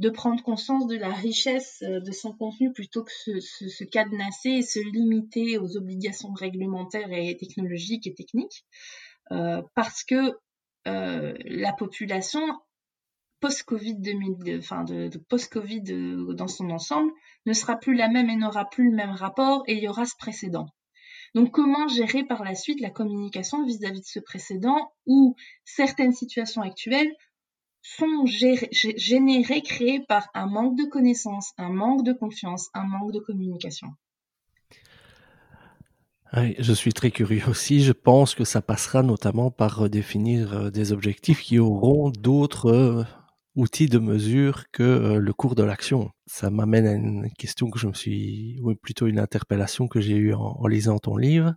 [0.00, 4.48] De prendre conscience de la richesse euh, de son contenu plutôt que se, se, cadenasser
[4.48, 8.64] et se limiter aux obligations réglementaires et technologiques et techniques,
[9.30, 10.38] euh, parce que
[10.88, 12.40] euh, la population
[13.40, 13.96] post-Covid
[14.58, 14.84] enfin
[15.28, 15.82] post-Covid
[16.34, 17.12] dans son ensemble
[17.46, 20.06] ne sera plus la même et n'aura plus le même rapport et il y aura
[20.06, 20.66] ce précédent.
[21.34, 25.36] Donc comment gérer par la suite la communication vis à -vis de ce précédent où
[25.64, 27.12] certaines situations actuelles
[27.82, 33.20] sont générés, créés par un manque de connaissances, un manque de confiance, un manque de
[33.20, 33.88] communication.
[36.34, 37.82] je suis très curieux aussi.
[37.82, 43.04] Je pense que ça passera notamment par redéfinir euh, des objectifs qui auront d'autres euh,
[43.56, 46.10] outils de mesure que euh, le cours de l'action.
[46.26, 50.16] Ça m'amène à une question que je me suis, ou plutôt une interpellation que j'ai
[50.16, 51.54] eue en lisant ton livre.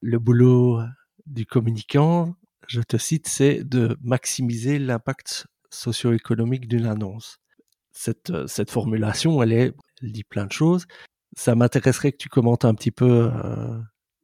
[0.00, 0.80] Le boulot
[1.26, 2.36] du communicant,
[2.68, 7.38] je te cite, c'est de maximiser l'impact socio-économique d'une annonce.
[7.92, 10.86] Cette, euh, cette formulation, elle, est, dit plein de choses.
[11.36, 13.78] Ça m'intéresserait que tu commentes un petit peu euh,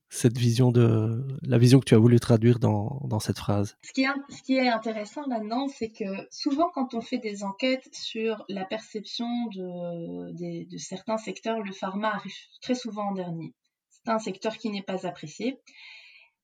[0.08, 3.76] cette vision de la vision que tu as voulu traduire dans, cette phrase.
[3.82, 8.64] Ce qui est, intéressant là-dedans, c'est que souvent quand on fait des enquêtes sur la
[8.64, 13.54] perception de certains secteurs, le pharma arrive très souvent en dernier.
[13.88, 15.60] C'est un secteur qui n'est pas apprécié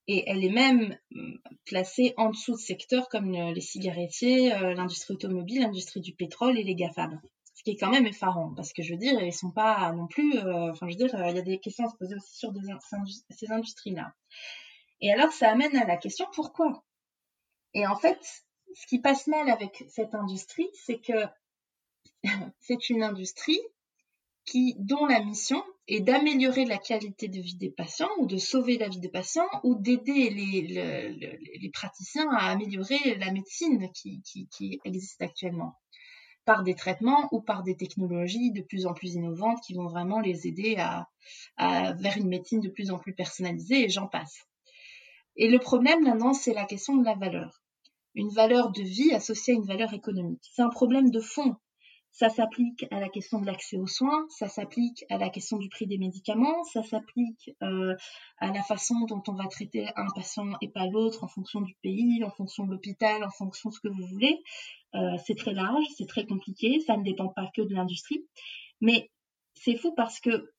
[0.09, 5.15] et elle est même hum, placée en dessous de secteurs comme les cigarettiers, euh, l'industrie
[5.15, 7.21] automobile, l'industrie du pétrole et les GAFAM.
[7.55, 10.07] Ce qui est quand même effarant, parce que je veux dire, ils sont pas non
[10.07, 12.37] plus, euh, enfin je veux dire, il y a des questions à se poser aussi
[12.37, 12.53] sur
[13.31, 14.15] ces industries-là.
[15.01, 16.85] Et alors ça amène à la question pourquoi?
[17.75, 18.19] Et en fait,
[18.75, 21.27] ce qui passe mal avec cette industrie, c'est que
[22.61, 23.61] c'est une industrie
[24.49, 28.79] qui, dont la mission est d'améliorer la qualité de vie des patients ou de sauver
[28.79, 34.81] la vie des patients ou d'aider les, les, praticiens à améliorer la médecine qui, qui,
[34.85, 35.75] existe actuellement
[36.47, 40.21] par des traitements ou par des technologies de plus en plus innovantes qui vont vraiment
[40.21, 41.07] les aider à,
[41.59, 44.47] à vers une médecine de plus en plus personnalisée et j'en passe.
[45.37, 47.63] Et le problème maintenant, c'est la question de la valeur.
[48.15, 50.43] Une valeur de vie associée à une valeur économique.
[50.55, 51.55] C'est un problème de fond
[52.13, 55.69] ça s'applique à la question de l'accès aux soins, ça s'applique à la question du
[55.69, 57.95] prix des médicaments, ça s'applique euh,
[58.39, 61.75] à la façon dont on va traiter un patient et pas l'autre en fonction du
[61.83, 64.43] pays, en fonction de l'hôpital, en fonction de ce que vous voulez.
[64.95, 68.25] Euh, c'est très large, c'est très compliqué, ça ne dépend pas que de l'industrie.
[68.81, 69.11] Mais
[69.55, 70.51] c'est fou parce que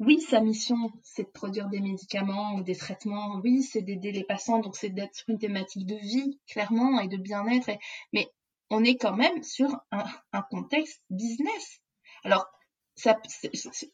[0.00, 3.40] oui, sa mission, c'est de produire des médicaments ou des traitements.
[3.42, 7.16] Oui, c'est d'aider les patients, donc c'est d'être une thématique de vie, clairement, et de
[7.16, 7.70] bien-être.
[8.12, 8.28] Mais
[8.70, 11.80] on est quand même sur un, contexte business.
[12.24, 12.46] Alors,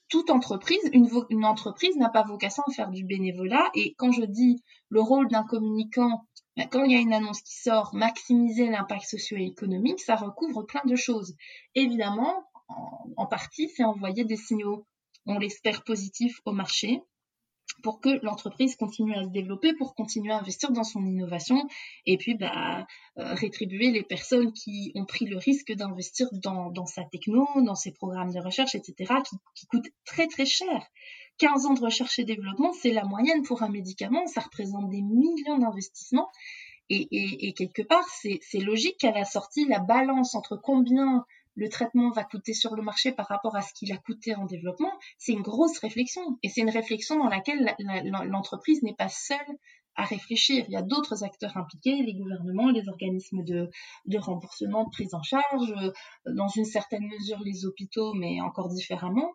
[0.08, 3.70] toute entreprise, une, une entreprise n'a pas vocation à faire du bénévolat.
[3.74, 7.42] Et quand je dis le rôle d'un communicant, ben, quand il y a une annonce
[7.42, 11.34] qui sort, maximiser l'impact socio-économique, ça recouvre plein de choses.
[11.74, 14.86] Évidemment, en, en partie, c'est envoyer des signaux,
[15.26, 17.02] on l'espère positifs au marché,
[17.84, 21.68] pour que l'entreprise continue à se développer, pour continuer à investir dans son innovation
[22.06, 22.86] et puis bah,
[23.18, 27.74] euh, rétribuer les personnes qui ont pris le risque d'investir dans, dans, sa techno, dans
[27.74, 29.14] ses programmes de recherche, etc.,
[29.54, 30.88] qui, coûtent très très cher.
[31.38, 35.02] 15 ans de recherche et développement, c'est la moyenne pour un médicament, ça représente des
[35.02, 36.30] millions d'investissements.
[36.88, 41.24] Et, quelque part, c'est logique qu'à la sortie, la balance entre combien
[41.54, 44.44] le traitement va coûter sur le marché par rapport à ce qu'il a coûté en
[44.46, 46.38] développement, c'est une grosse réflexion.
[46.42, 47.74] Et c'est une réflexion dans laquelle
[48.24, 49.38] l'entreprise n'est pas seule
[49.96, 50.64] à réfléchir.
[50.68, 53.70] Il y a d'autres acteurs impliqués, les gouvernements, les organismes de,
[54.18, 55.92] remboursement, de prise en charge, euh,
[56.26, 59.32] dans une certaine mesure les hôpitaux, mais encore différemment.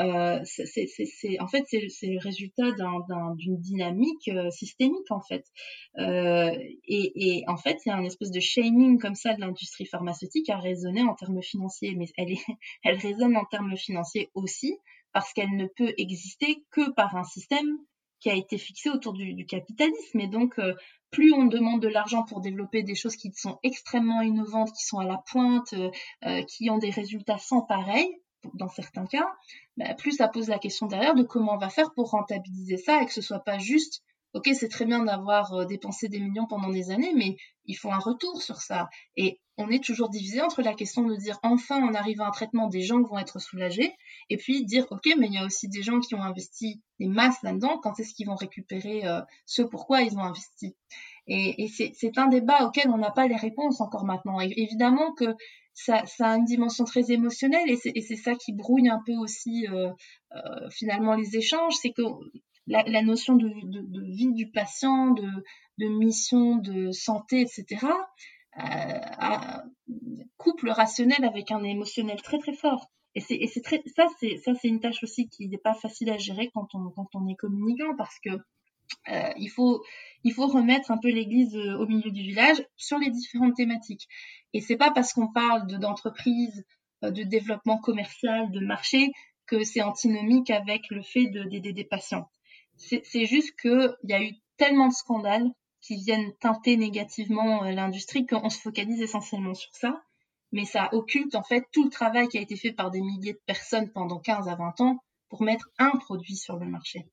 [0.00, 2.70] Euh, c'est, en fait, c'est, le résultat
[3.36, 5.44] d'une dynamique euh, systémique, en fait.
[5.98, 10.50] Et, en fait, il y a un espèce de shaming comme ça de l'industrie pharmaceutique
[10.50, 14.78] à raisonner en termes financiers, mais elle résonne en termes financiers aussi
[15.12, 17.78] parce qu'elle ne peut exister que par un système
[18.20, 20.20] qui a été fixé autour du, capitalisme.
[20.20, 20.74] Et donc, euh,
[21.10, 24.98] plus on demande de l'argent pour développer des choses qui sont extrêmement innovantes, qui sont
[24.98, 25.90] à la pointe, euh,
[26.26, 28.08] euh, qui ont des résultats sans pareil,
[28.54, 29.26] dans certains cas,
[29.76, 33.02] bah, plus ça pose la question derrière de comment on va faire pour rentabiliser ça
[33.02, 34.02] et que ce soit pas juste
[34.34, 37.90] ok, c'est très bien d'avoir euh, dépensé des millions pendant des années, mais il faut
[37.90, 38.88] un retour sur ça.
[39.16, 42.30] Et on est toujours divisé entre la question de dire enfin on arrive à un
[42.30, 43.92] traitement, des gens vont être soulagés,
[44.30, 47.08] et puis dire ok, mais il y a aussi des gens qui ont investi des
[47.08, 50.76] masses là-dedans, quand est-ce qu'ils vont récupérer euh, ce pourquoi ils ont investi?
[51.30, 54.40] Et, c'est un débat auquel on n'a pas les réponses encore maintenant.
[54.40, 55.36] Évidemment que
[55.74, 59.92] ça, a une dimension très émotionnelle et c'est ça qui brouille un peu aussi euh,
[60.70, 62.02] finalement les échanges, c'est que
[62.68, 63.48] la, notion de,
[64.12, 67.86] vie du patient, de, mission de santé, etc.,
[68.58, 68.62] euh,
[70.36, 72.90] coupe le rationnel avec un émotionnel très très fort.
[73.14, 76.18] Et c'est très ça c'est ça c'est une tâche aussi qui n'est pas facile à
[76.18, 78.30] gérer quand on quand on est communicant parce que
[79.10, 79.82] euh, il faut
[80.24, 84.06] il faut remettre un peu l'église euh, au milieu du village sur les différentes thématiques.
[84.52, 86.64] Et c'est pas parce qu'on parle d'entreprise,
[87.02, 89.12] de développement commercial, de marché
[89.46, 92.28] que c'est antinomique avec le fait d'aider des patients.
[92.78, 95.50] C'est juste qu'il y a eu tellement de scandales
[95.80, 100.02] qui viennent teinter négativement euh, l'industrie qu'on se focalise essentiellement sur ça.
[100.52, 103.34] Mais ça occulte en fait tout le travail qui a été fait par des milliers
[103.34, 104.98] de personnes pendant 15 à 20 ans
[105.28, 107.06] pour mettre un produit sur le marché.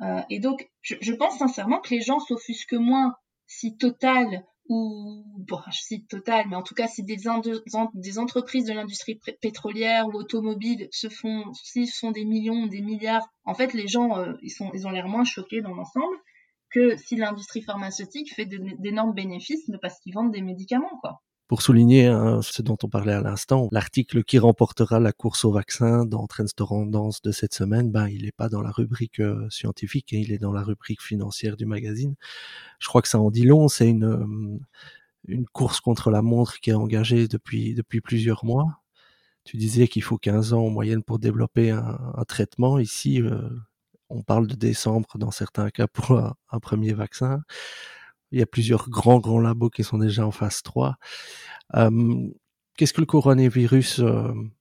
[0.00, 5.24] Euh, et donc, je, je, pense sincèrement que les gens s'offusquent moins si Total ou
[5.38, 10.12] bon, je cite Total, mais en tout cas, si des, entreprises de l'industrie pétrolière ou
[10.12, 14.50] automobile se font, s'ils sont des millions, des milliards, en fait, les gens, euh, ils,
[14.50, 16.16] sont, ils ont l'air moins choqués dans l'ensemble
[16.70, 21.22] que si l'industrie pharmaceutique fait d'énormes bénéfices parce qu'ils vendent des médicaments, quoi.
[21.48, 25.50] Pour souligner hein, ce dont on parlait à l'instant, l'article qui remportera la course au
[25.50, 26.44] vaccin dans Trends
[27.24, 30.38] de cette semaine, ben, il n'est pas dans la rubrique euh, scientifique, et il est
[30.38, 32.16] dans la rubrique financière du magazine.
[32.78, 34.58] Je crois que ça en dit long, c'est une, euh,
[35.26, 38.82] une course contre la montre qui est engagée depuis, depuis plusieurs mois.
[39.44, 42.78] Tu disais qu'il faut 15 ans en moyenne pour développer un, traitement.
[42.78, 43.48] Ici, euh,
[44.10, 47.42] on parle de décembre dans certains cas pour un premier vaccin.
[48.32, 50.96] Il y a plusieurs grands, grands labos qui sont déjà en phase 3.
[52.76, 54.02] Qu'est-ce que le coronavirus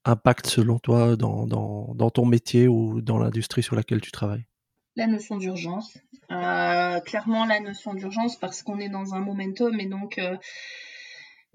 [0.05, 4.45] impacte selon toi dans, dans, ton métier ou dans l'industrie sur laquelle tu travailles?
[4.95, 5.95] La notion d'urgence.
[6.31, 10.35] Euh, clairement, la notion d'urgence parce qu'on est dans un momentum et donc euh,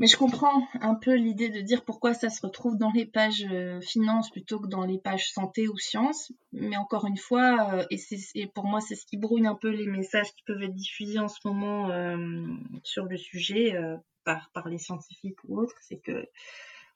[0.02, 3.46] mais je comprends un peu l'idée de dire pourquoi ça se retrouve dans les pages
[3.52, 6.32] euh, finances plutôt que dans les pages santé ou sciences.
[6.52, 7.86] Mais encore une fois, euh,
[8.34, 11.20] et, pour moi, c'est ce qui brouille un peu les messages qui peuvent être diffusés
[11.20, 12.16] en ce moment euh,
[12.82, 13.76] sur le sujet
[14.24, 16.26] par, par les scientifiques ou autres, c'est que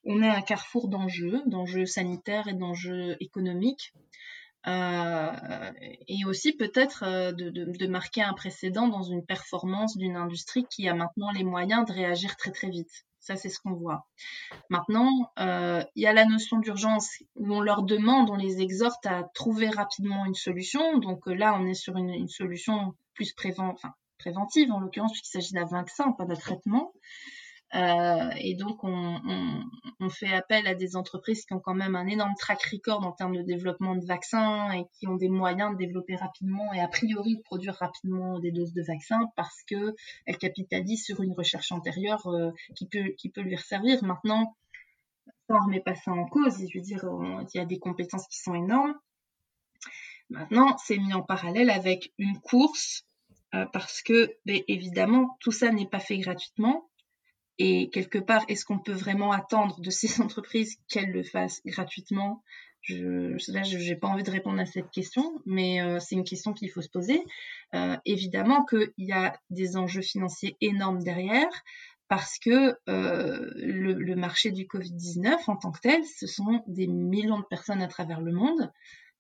[0.05, 3.93] on est à un carrefour d'enjeux, d'enjeux sanitaires et d'enjeux économiques.
[4.67, 10.95] Et aussi peut-être de, de, marquer un précédent dans une performance d'une industrie qui a
[10.95, 13.07] maintenant les moyens de réagir très très vite.
[13.27, 14.07] Ça, c'est ce qu'on voit.
[14.71, 19.05] Maintenant, euh, il y a la notion d'urgence où on leur demande, on les exhorte
[19.05, 20.99] à trouver rapidement une solution.
[20.99, 25.65] Donc euh, là, on est sur une, solution plus préventive, en l'occurrence, puisqu'il s'agit d'un
[25.65, 26.93] vaccin, pas d'un traitement.
[27.75, 29.21] Euh, et donc, on,
[30.09, 33.37] fait appel à des entreprises qui ont quand même un énorme track record en termes
[33.37, 37.37] de développement de vaccins et qui ont des moyens de développer rapidement et a priori
[37.37, 42.53] de produire rapidement des doses de vaccins parce qu'elles capitalisent sur une recherche antérieure euh,
[42.77, 44.03] qui, peut, qui peut lui servir.
[44.05, 44.57] Maintenant,
[45.49, 46.57] ça ne remet pas ça en cause.
[46.73, 47.05] Je veux dire,
[47.53, 48.95] il y a des compétences qui sont énormes.
[50.31, 53.05] Maintenant, c'est mis en parallèle avec une course
[53.55, 56.89] euh, parce que, ben, évidemment, tout ça n'est pas fait gratuitement.
[57.59, 62.43] Et quelque part, est-ce qu'on peut vraiment attendre de ces entreprises qu'elles le fassent gratuitement?
[62.83, 66.25] Je, Là, je n'ai pas envie de répondre à cette question, mais euh, c'est une
[66.25, 67.21] question qu'il faut se poser.
[67.75, 71.51] Euh, évidemment qu'il y a des enjeux financiers énormes derrière,
[72.09, 77.41] parce que euh, le, marché du Covid-19 en tant que tel, ce sont des millions
[77.41, 78.71] de personnes à travers le monde.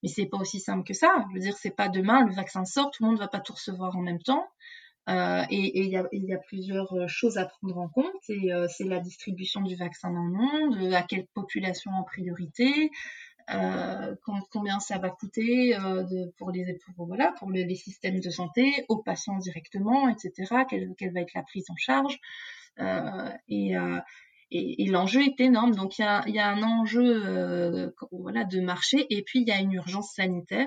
[0.03, 1.25] Mais c'est pas aussi simple que ça.
[1.29, 3.55] Je veux dire, c'est pas demain, le vaccin sort, tout le monde va pas tout
[3.55, 4.47] recevoir en même temps.
[5.09, 8.29] Euh, et il y, a, plusieurs euh, choses à prendre en compte.
[8.31, 12.91] Euh, c'est la distribution du vaccin dans le monde, à quelle population en priorité,
[14.51, 15.77] combien ça va coûter
[16.37, 20.65] pour les voilà pour les systèmes de santé, aux patients directement, etc.
[20.69, 22.19] Quelle, va être la prise en charge.
[23.49, 23.77] et
[24.89, 25.77] l'enjeu est énorme.
[25.77, 29.75] Donc il y a un enjeu voilà, de marché et puis il y a une
[29.75, 30.67] urgence sanitaire.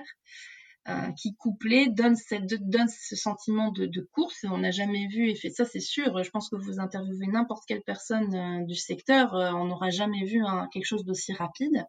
[0.87, 4.45] Euh, qui couplé donne, cette, donne ce sentiment de, de course.
[4.49, 7.65] On n'a jamais vu, et fait ça c'est sûr, je pense que vous interviewez n'importe
[7.67, 11.85] quelle personne euh, du secteur, euh, on n'aura jamais vu quelque chose d'aussi rapide.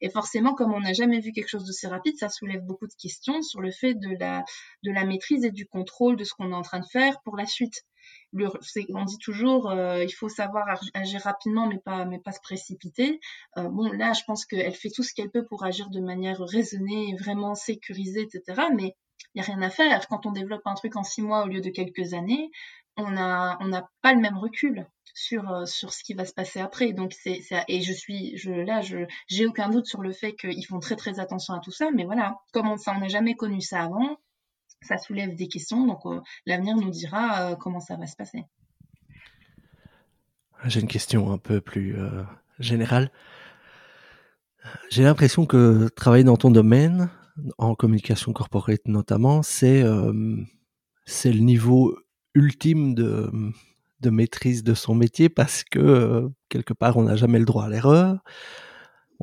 [0.00, 2.94] Et forcément, comme on n'a jamais vu quelque chose d'aussi rapide, ça soulève beaucoup de
[3.00, 4.42] questions sur le fait de la,
[4.84, 7.36] de la maîtrise et du contrôle de ce qu'on est en train de faire pour
[7.36, 7.84] la suite
[8.32, 13.20] on dit toujours euh, il faut savoir agir rapidement mais pas mais pas se précipiter.
[13.56, 16.40] Euh, bon là je pense qu'elle fait tout ce qu'elle peut pour agir de manière
[16.40, 18.62] raisonnée, vraiment sécurisée, etc.
[18.74, 18.96] Mais
[19.34, 20.06] il n'y a rien à faire.
[20.08, 22.50] Quand on développe un truc en six mois au lieu de quelques années,
[22.96, 23.70] on n'a on
[24.02, 26.92] pas le même recul sur euh, sur ce qui va se passer après.
[26.92, 30.66] Donc c'est et je suis je là je j'ai aucun doute sur le fait qu'ils
[30.66, 31.90] font très très attention à tout ça.
[31.90, 34.18] Mais voilà, comme ça on n'a jamais connu ça avant,
[34.82, 35.86] ça soulève des questions.
[35.86, 38.44] Donc euh, l'avenir nous dira euh, comment ça va se passer.
[40.64, 42.22] J'ai une question un peu plus euh,
[42.58, 43.10] générale.
[44.90, 47.08] J'ai l'impression que travailler dans ton domaine,
[47.56, 49.82] en communication corporate notamment, c'est
[51.06, 51.96] c'est le niveau
[52.34, 53.30] ultime de,
[54.00, 57.68] de maîtrise de son métier parce que quelque part on n'a jamais le droit à
[57.70, 58.18] l'erreur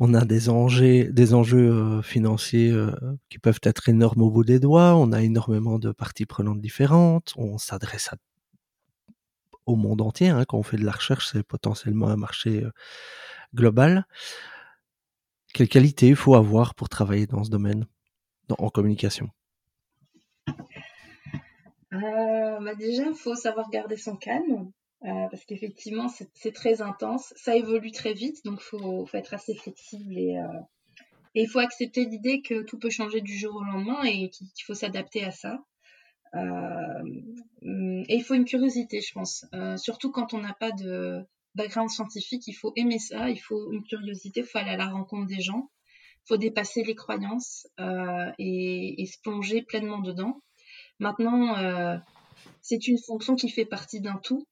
[0.00, 2.92] on a des enjeux, euh, financiers euh,
[3.28, 4.94] qui peuvent être énormes au bout des doigts.
[4.94, 7.34] On a énormément de parties prenantes différentes.
[7.36, 8.10] On s'adresse
[9.66, 10.28] au monde entier.
[10.28, 10.44] Hein.
[10.46, 12.70] Quand on fait de la recherche, c'est potentiellement un marché euh,
[13.54, 14.06] global.
[15.52, 17.86] Quelle qualité il faut avoir pour travailler dans ce domaine,
[18.50, 19.30] en communication?
[21.90, 24.70] Bah Déjà, il faut savoir garder son calme.
[25.04, 27.32] Euh, parce qu'effectivement, c'est très intense.
[27.36, 30.60] Ça évolue très vite, donc il faut, faut, être assez flexible et, euh,
[31.34, 34.64] et il faut accepter l'idée que tout peut changer du jour au lendemain et qu'il
[34.66, 35.62] faut s'adapter à ça.
[36.34, 37.04] Euh,
[38.08, 39.46] et il faut une curiosité, je pense.
[39.54, 41.24] Euh, surtout quand on n'a pas de
[41.54, 44.88] background scientifique, il faut aimer ça, il faut une curiosité, il faut aller à la
[44.88, 45.70] rencontre des gens,
[46.26, 50.42] faut dépasser les croyances euh, et, et, se plonger pleinement dedans.
[50.98, 52.00] Maintenant,
[52.60, 54.46] c'est une fonction qui fait partie d'un tout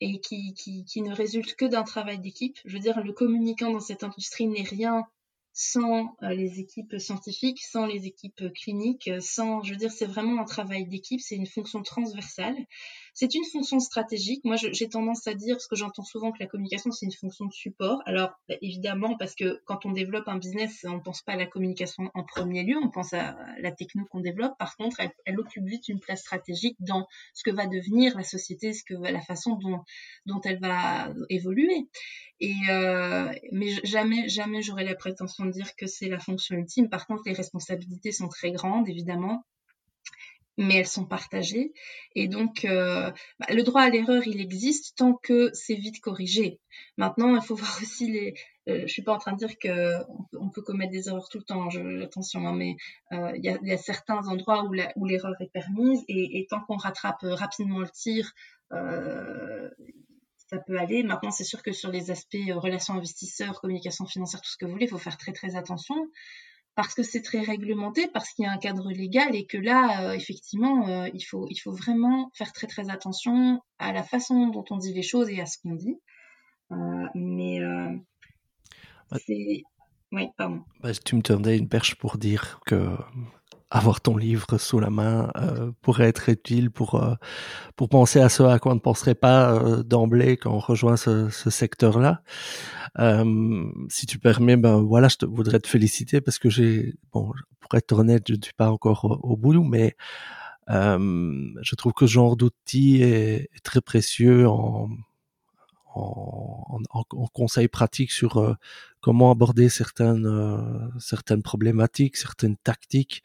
[0.00, 0.54] et qui,
[0.96, 2.58] ne résulte que d'un travail d'équipe.
[2.64, 5.04] Je veux dire, le communicant dans cette industrie n'est rien
[5.52, 10.40] sans euh, les équipes scientifiques, sans les équipes cliniques, sans, je veux dire, c'est vraiment
[10.40, 12.56] un travail d'équipe, c'est une fonction transversale.
[13.14, 14.44] C'est une fonction stratégique.
[14.44, 17.46] Moi, j'ai tendance à dire, parce que j'entends souvent que la communication, c'est une fonction
[17.46, 18.00] de support.
[18.06, 21.36] Alors, bah, évidemment, parce que quand on développe un business, on ne pense pas à
[21.36, 24.56] la communication en premier lieu, on pense à la techno qu'on développe.
[24.58, 28.72] Par contre, elle, occupe vite une place stratégique dans ce que va devenir la société,
[28.72, 29.58] ce que la façon
[30.26, 31.88] dont, elle va évoluer.
[32.40, 36.88] Et euh, mais jamais, jamais j'aurais la prétention de dire que c'est la fonction ultime.
[36.88, 39.44] Par contre, les responsabilités sont très grandes, évidemment
[40.60, 41.72] mais elles sont partagées.
[42.14, 46.60] Et donc, euh, bah, le droit à l'erreur, il existe tant que c'est vite corrigé.
[46.96, 48.34] Maintenant, il faut voir aussi les.
[48.68, 49.96] Euh, je suis pas en train de dire que
[50.38, 51.68] on, peut commettre des erreurs tout le temps.
[52.02, 52.76] Attention, hein, mais
[53.12, 54.64] euh, il y, a, certains endroits
[54.96, 58.32] où l'erreur est permise et, tant qu'on rattrape rapidement le tir.
[58.70, 61.02] ça peut aller.
[61.02, 64.72] Maintenant, c'est sûr que sur les aspects relations investisseurs, communication financière, tout ce que vous
[64.72, 65.96] voulez, il faut faire très très attention
[66.74, 70.08] parce que c'est très réglementé, parce qu'il y a un cadre légal et que là,
[70.08, 74.48] euh, effectivement, euh, il, faut, il faut vraiment faire très très attention à la façon
[74.48, 75.96] dont on dit les choses et à ce qu'on dit.
[76.72, 77.60] Euh, mais
[79.26, 79.62] c'est...
[80.12, 80.64] Oui, pardon.
[80.80, 82.96] Bah, tu me tendais une perche pour dire que
[83.70, 87.14] avoir ton livre sous la main euh, pourrait être utile pour euh,
[87.76, 90.96] pour penser à ce à quoi on ne penserait pas euh, d'emblée quand on rejoint
[90.96, 92.22] ce, ce secteur-là.
[93.88, 97.74] si tu permets, ben voilà, je te, voudrais te féliciter parce que j'ai, bon, pour
[97.76, 99.96] être honnête, je ne suis pas encore au, bout, mais
[100.68, 104.88] je trouve que ce genre d'outil est, est, très précieux en
[105.94, 108.56] en, en, en conseils pratiques sur
[109.00, 113.22] comment aborder certaines certaines problématiques, certaines tactiques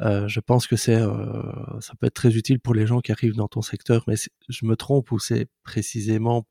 [0.00, 3.36] euh, je pense que euh, ça peut être très utile pour les gens qui arrivent
[3.36, 4.14] dans ton secteur, mais
[4.48, 6.46] je me trompe ou c'est précisément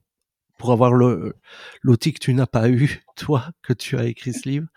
[0.57, 4.67] pour avoir l'outil que tu n'as pas eu, toi, que tu as écrit ce livre?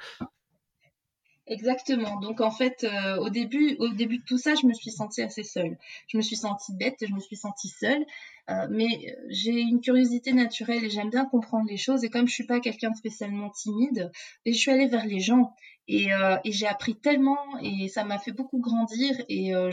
[1.47, 2.19] Exactement.
[2.21, 5.21] Donc en fait, euh, au début, au début de tout ça, je me suis sentie
[5.21, 5.77] assez seule.
[6.09, 8.03] Je me suis sentie bête, je me suis sentie seule.
[8.51, 12.05] Euh, mais j'ai une curiosité naturelle et j'aime bien comprendre les choses.
[12.05, 14.11] Et comme je suis pas quelqu'un de spécialement timide,
[14.45, 15.55] et je suis allée vers les gens.
[15.91, 19.71] Euh, et, j'ai appris tellement et ça m'a fait beaucoup grandir et euh,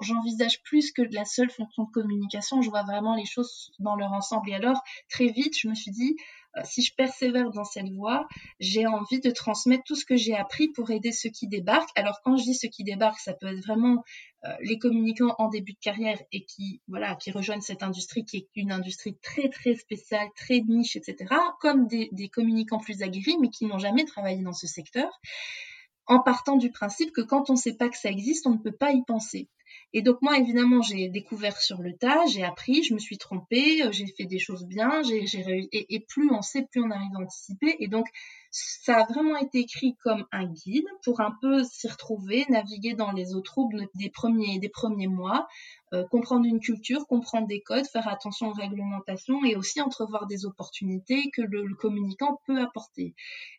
[0.00, 4.12] j'envisage plus que la seule fonction de communication, je vois vraiment les choses dans leur
[4.12, 4.48] ensemble.
[4.48, 8.26] Et alors, très vite, je me suis dit, euh, si je persévère dans cette voie,
[8.60, 11.96] j'ai envie de transmettre tout ce que j'ai appris pour aider ceux qui débarquent.
[11.96, 14.02] Alors quand je dis ceux qui débarquent, ça peut être vraiment
[14.44, 18.38] euh, les communicants en début de carrière et qui voilà qui rejoignent cette industrie qui
[18.38, 21.34] est une industrie très très spéciale, très niche, etc.
[21.60, 25.10] Comme des, des communicants plus aguerris mais qui n'ont jamais travaillé dans ce secteur
[26.08, 28.58] en partant du principe que quand on ne sait pas que ça existe, on ne
[28.58, 29.48] peut pas y penser.
[29.92, 33.82] Et donc moi, évidemment, j'ai découvert sur le tas, j'ai appris, je me suis trompée,
[33.82, 35.24] euh, j'ai fait des choses bien, j'ai
[35.72, 37.76] et, et plus on sait, plus on arrive à anticiper.
[37.78, 38.06] Et donc,
[38.50, 43.12] ça a vraiment été écrit comme un guide pour un peu s'y retrouver, naviguer dans
[43.12, 45.46] les eaux troubles des premiers, des premiers mois,
[45.94, 50.44] euh, comprendre une culture, comprendre des codes, faire attention aux réglementations et aussi entrevoir des
[50.44, 53.14] opportunités que le, communicant peut apporter.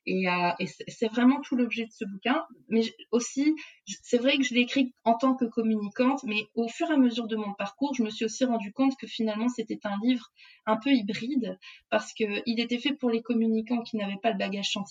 [0.05, 2.43] Et, euh, et c'est vraiment tout l'objet de ce bouquin.
[2.67, 3.55] Mais aussi,
[4.03, 6.97] c'est vrai que je l'ai écrit en tant que communicante, mais au fur et à
[6.97, 10.31] mesure de mon parcours, je me suis aussi rendu compte que finalement c'était un livre
[10.65, 11.57] un peu hybride
[11.89, 14.88] parce qu'il était fait pour les communicants qui n'avaient pas le bagage scientifique,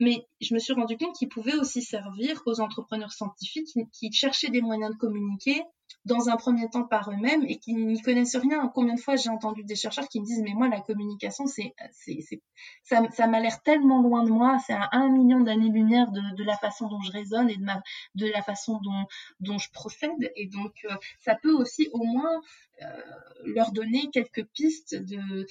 [0.00, 4.50] mais je me suis rendu compte qu'il pouvait aussi servir aux entrepreneurs scientifiques qui cherchaient
[4.50, 5.62] des moyens de communiquer
[6.04, 8.70] dans un premier temps par eux-mêmes et qui n'y connaissent rien.
[8.74, 11.74] Combien de fois j'ai entendu des chercheurs qui me disent mais moi la communication c'est
[12.82, 16.44] ça, ça m'a l'air tellement loin de moi, c'est à un million d'années-lumière de, de,
[16.44, 17.82] la façon dont je raisonne et de ma
[18.14, 19.04] de la façon dont
[19.40, 22.40] dont je procède et donc euh, ça peut aussi au moins
[22.82, 22.86] euh,
[23.44, 25.46] leur donner quelques pistes de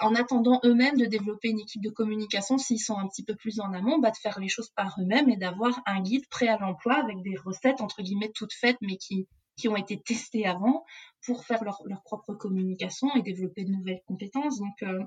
[0.00, 3.60] en attendant eux-mêmes de développer une équipe de communication s'ils sont un petit peu plus
[3.60, 6.58] en amont, bah, de faire les choses par eux-mêmes et d'avoir un guide prêt à
[6.58, 9.26] l'emploi avec des recettes entre guillemets toutes faites mais qui
[9.56, 10.84] qui ont été testés avant
[11.24, 14.58] pour faire leur, leur propre communication et développer de nouvelles compétences.
[14.58, 15.02] Donc, euh,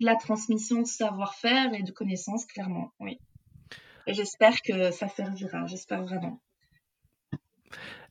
[0.00, 3.18] la transmission de savoir-faire et de connaissances, clairement, oui.
[4.06, 6.40] Et j'espère que ça servira, j'espère vraiment.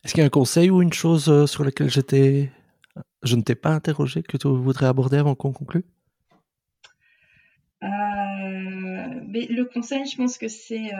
[0.04, 2.50] Est-ce qu'il y a un conseil ou une chose euh, sur laquelle j'étais,
[3.22, 5.84] je ne t'ai pas interrogé que tu voudrais aborder avant qu'on conclue?
[7.82, 10.90] Euh, mais le conseil, je pense que c'est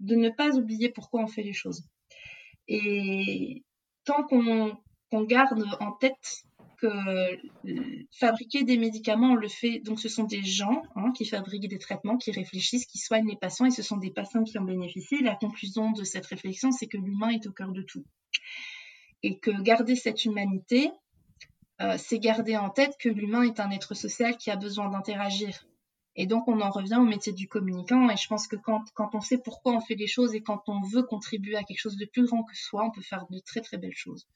[0.00, 1.84] de ne pas oublier pourquoi on fait les choses.
[2.68, 3.64] Et
[4.04, 6.44] tant qu'on garde en tête
[6.78, 6.88] que
[8.12, 11.78] fabriquer des médicaments, on le fait, donc ce sont des gens hein, qui fabriquent des
[11.78, 15.22] traitements, qui réfléchissent, qui soignent les patients, et ce sont des patients qui en bénéficient.
[15.22, 18.04] La conclusion de cette réflexion, c'est que l'humain est au cœur de tout.
[19.22, 20.90] Et que garder cette humanité,
[21.80, 25.66] euh, c'est garder en tête que l'humain est un être social qui a besoin d'interagir,
[26.16, 28.08] et donc, on en revient au métier du communicant.
[28.08, 30.62] Et je pense que quand, quand on sait pourquoi on fait les choses et quand
[30.68, 33.40] on veut contribuer à quelque chose de plus grand que soi, on peut faire de
[33.40, 34.26] très très belles choses.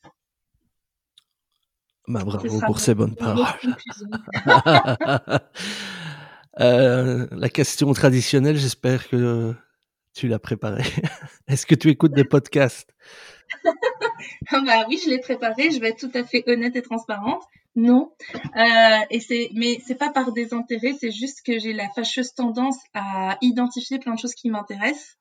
[2.09, 3.45] Bah, bravo pour ces bonnes paroles.
[6.61, 9.55] euh, la question traditionnelle, j'espère que
[10.15, 10.83] tu l'as préparée.
[11.49, 12.95] Est-ce que tu écoutes des podcasts?
[14.51, 15.71] Bah oui, je l'ai préparé.
[15.71, 17.45] Je vais être tout à fait honnête et transparente.
[17.79, 18.11] Non.
[18.57, 22.79] Euh, et c'est, mais c'est pas par désintérêt, c'est juste que j'ai la fâcheuse tendance
[22.93, 25.17] à identifier plein de choses qui m'intéressent.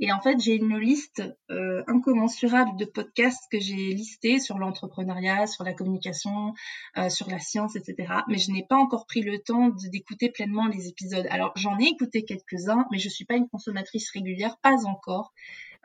[0.00, 5.46] Et en fait, j'ai une liste euh, incommensurable de podcasts que j'ai listés sur l'entrepreneuriat,
[5.46, 6.52] sur la communication,
[6.98, 8.12] euh, sur la science, etc.
[8.26, 11.28] Mais je n'ai pas encore pris le temps d'écouter pleinement les épisodes.
[11.30, 15.32] Alors, j'en ai écouté quelques-uns, mais je suis pas une consommatrice régulière, pas encore.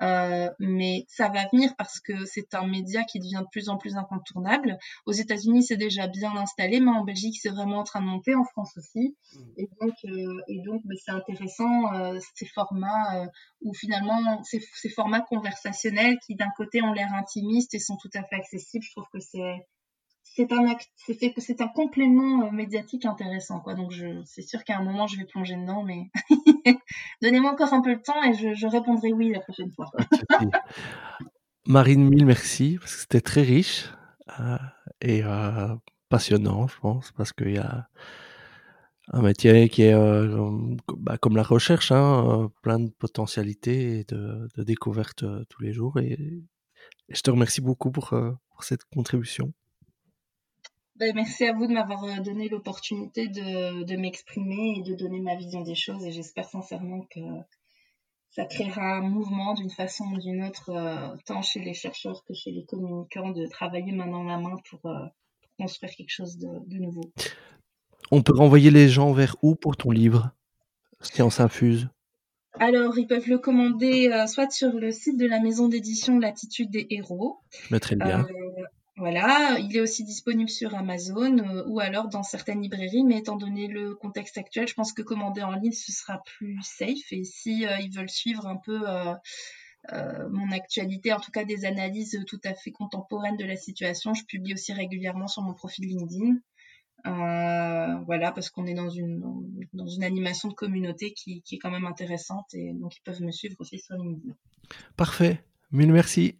[0.01, 3.77] Euh, mais ça va venir parce que c'est un média qui devient de plus en
[3.77, 4.77] plus incontournable.
[5.05, 8.35] Aux États-Unis, c'est déjà bien installé, mais en Belgique, c'est vraiment en train de monter,
[8.35, 9.15] en France aussi.
[9.33, 9.39] Mmh.
[9.57, 13.27] Et donc, euh, et donc, bah, c'est intéressant euh, ces formats euh,
[13.61, 18.09] où finalement ces, ces formats conversationnels qui d'un côté ont l'air intimistes et sont tout
[18.13, 18.83] à fait accessibles.
[18.83, 19.65] Je trouve que c'est
[20.35, 20.77] c'est un
[21.37, 23.73] c'est un complément euh, médiatique intéressant quoi.
[23.73, 26.09] Donc je c'est sûr qu'à un moment je vais plonger dedans mais
[27.21, 29.89] donnez-moi encore un peu de temps et je, répondrai oui la prochaine fois.
[31.67, 33.89] Marine mille merci parce que c'était très riche
[34.39, 34.57] euh,
[35.01, 35.73] et euh,
[36.09, 37.87] passionnant je pense parce qu'il y a
[39.13, 39.95] un métier qui est
[40.97, 45.99] bah, comme la recherche hein, plein de potentialités et de, de découvertes tous les jours
[45.99, 46.13] et,
[47.07, 49.53] et, je te remercie beaucoup pour, pour cette contribution
[50.97, 55.19] ben, merci à vous de m'avoir euh, donné l'opportunité de, de m'exprimer et de donner
[55.19, 57.19] ma vision des choses et j'espère sincèrement que
[58.29, 62.33] ça créera un mouvement d'une façon ou d'une autre, euh, tant chez les chercheurs que
[62.33, 65.05] chez les communicants, de travailler main dans la main pour, euh,
[65.59, 67.11] construire quelque chose de, de, nouveau.
[68.11, 70.31] On peut renvoyer les gens vers où pour ton livre?
[71.01, 71.89] Science Infuse
[72.57, 76.87] alors, ils peuvent le commander soit sur le site de la maison d'édition Latitude des
[76.89, 77.39] Héros.
[77.67, 78.25] Je mettrai le lien
[78.97, 83.35] Voilà, il est aussi disponible sur Amazon euh, ou alors dans certaines librairies, mais étant
[83.35, 87.11] donné le contexte actuel, je pense que commander en ligne, ce sera plus safe.
[87.11, 91.65] Et si euh, ils veulent suivre un peu euh, mon actualité, en tout cas des
[91.65, 95.87] analyses tout à fait contemporaines de la situation, je publie aussi régulièrement sur mon profil
[95.87, 96.39] LinkedIn.
[98.05, 99.21] voilà, parce qu'on est dans une,
[99.73, 103.21] dans une animation de communauté qui, qui est quand même intéressante et donc ils peuvent
[103.21, 104.33] me suivre aussi sur LinkedIn.
[104.95, 106.37] Parfait, mille merci.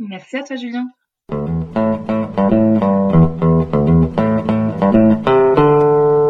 [0.00, 0.88] Merci à toi Julien.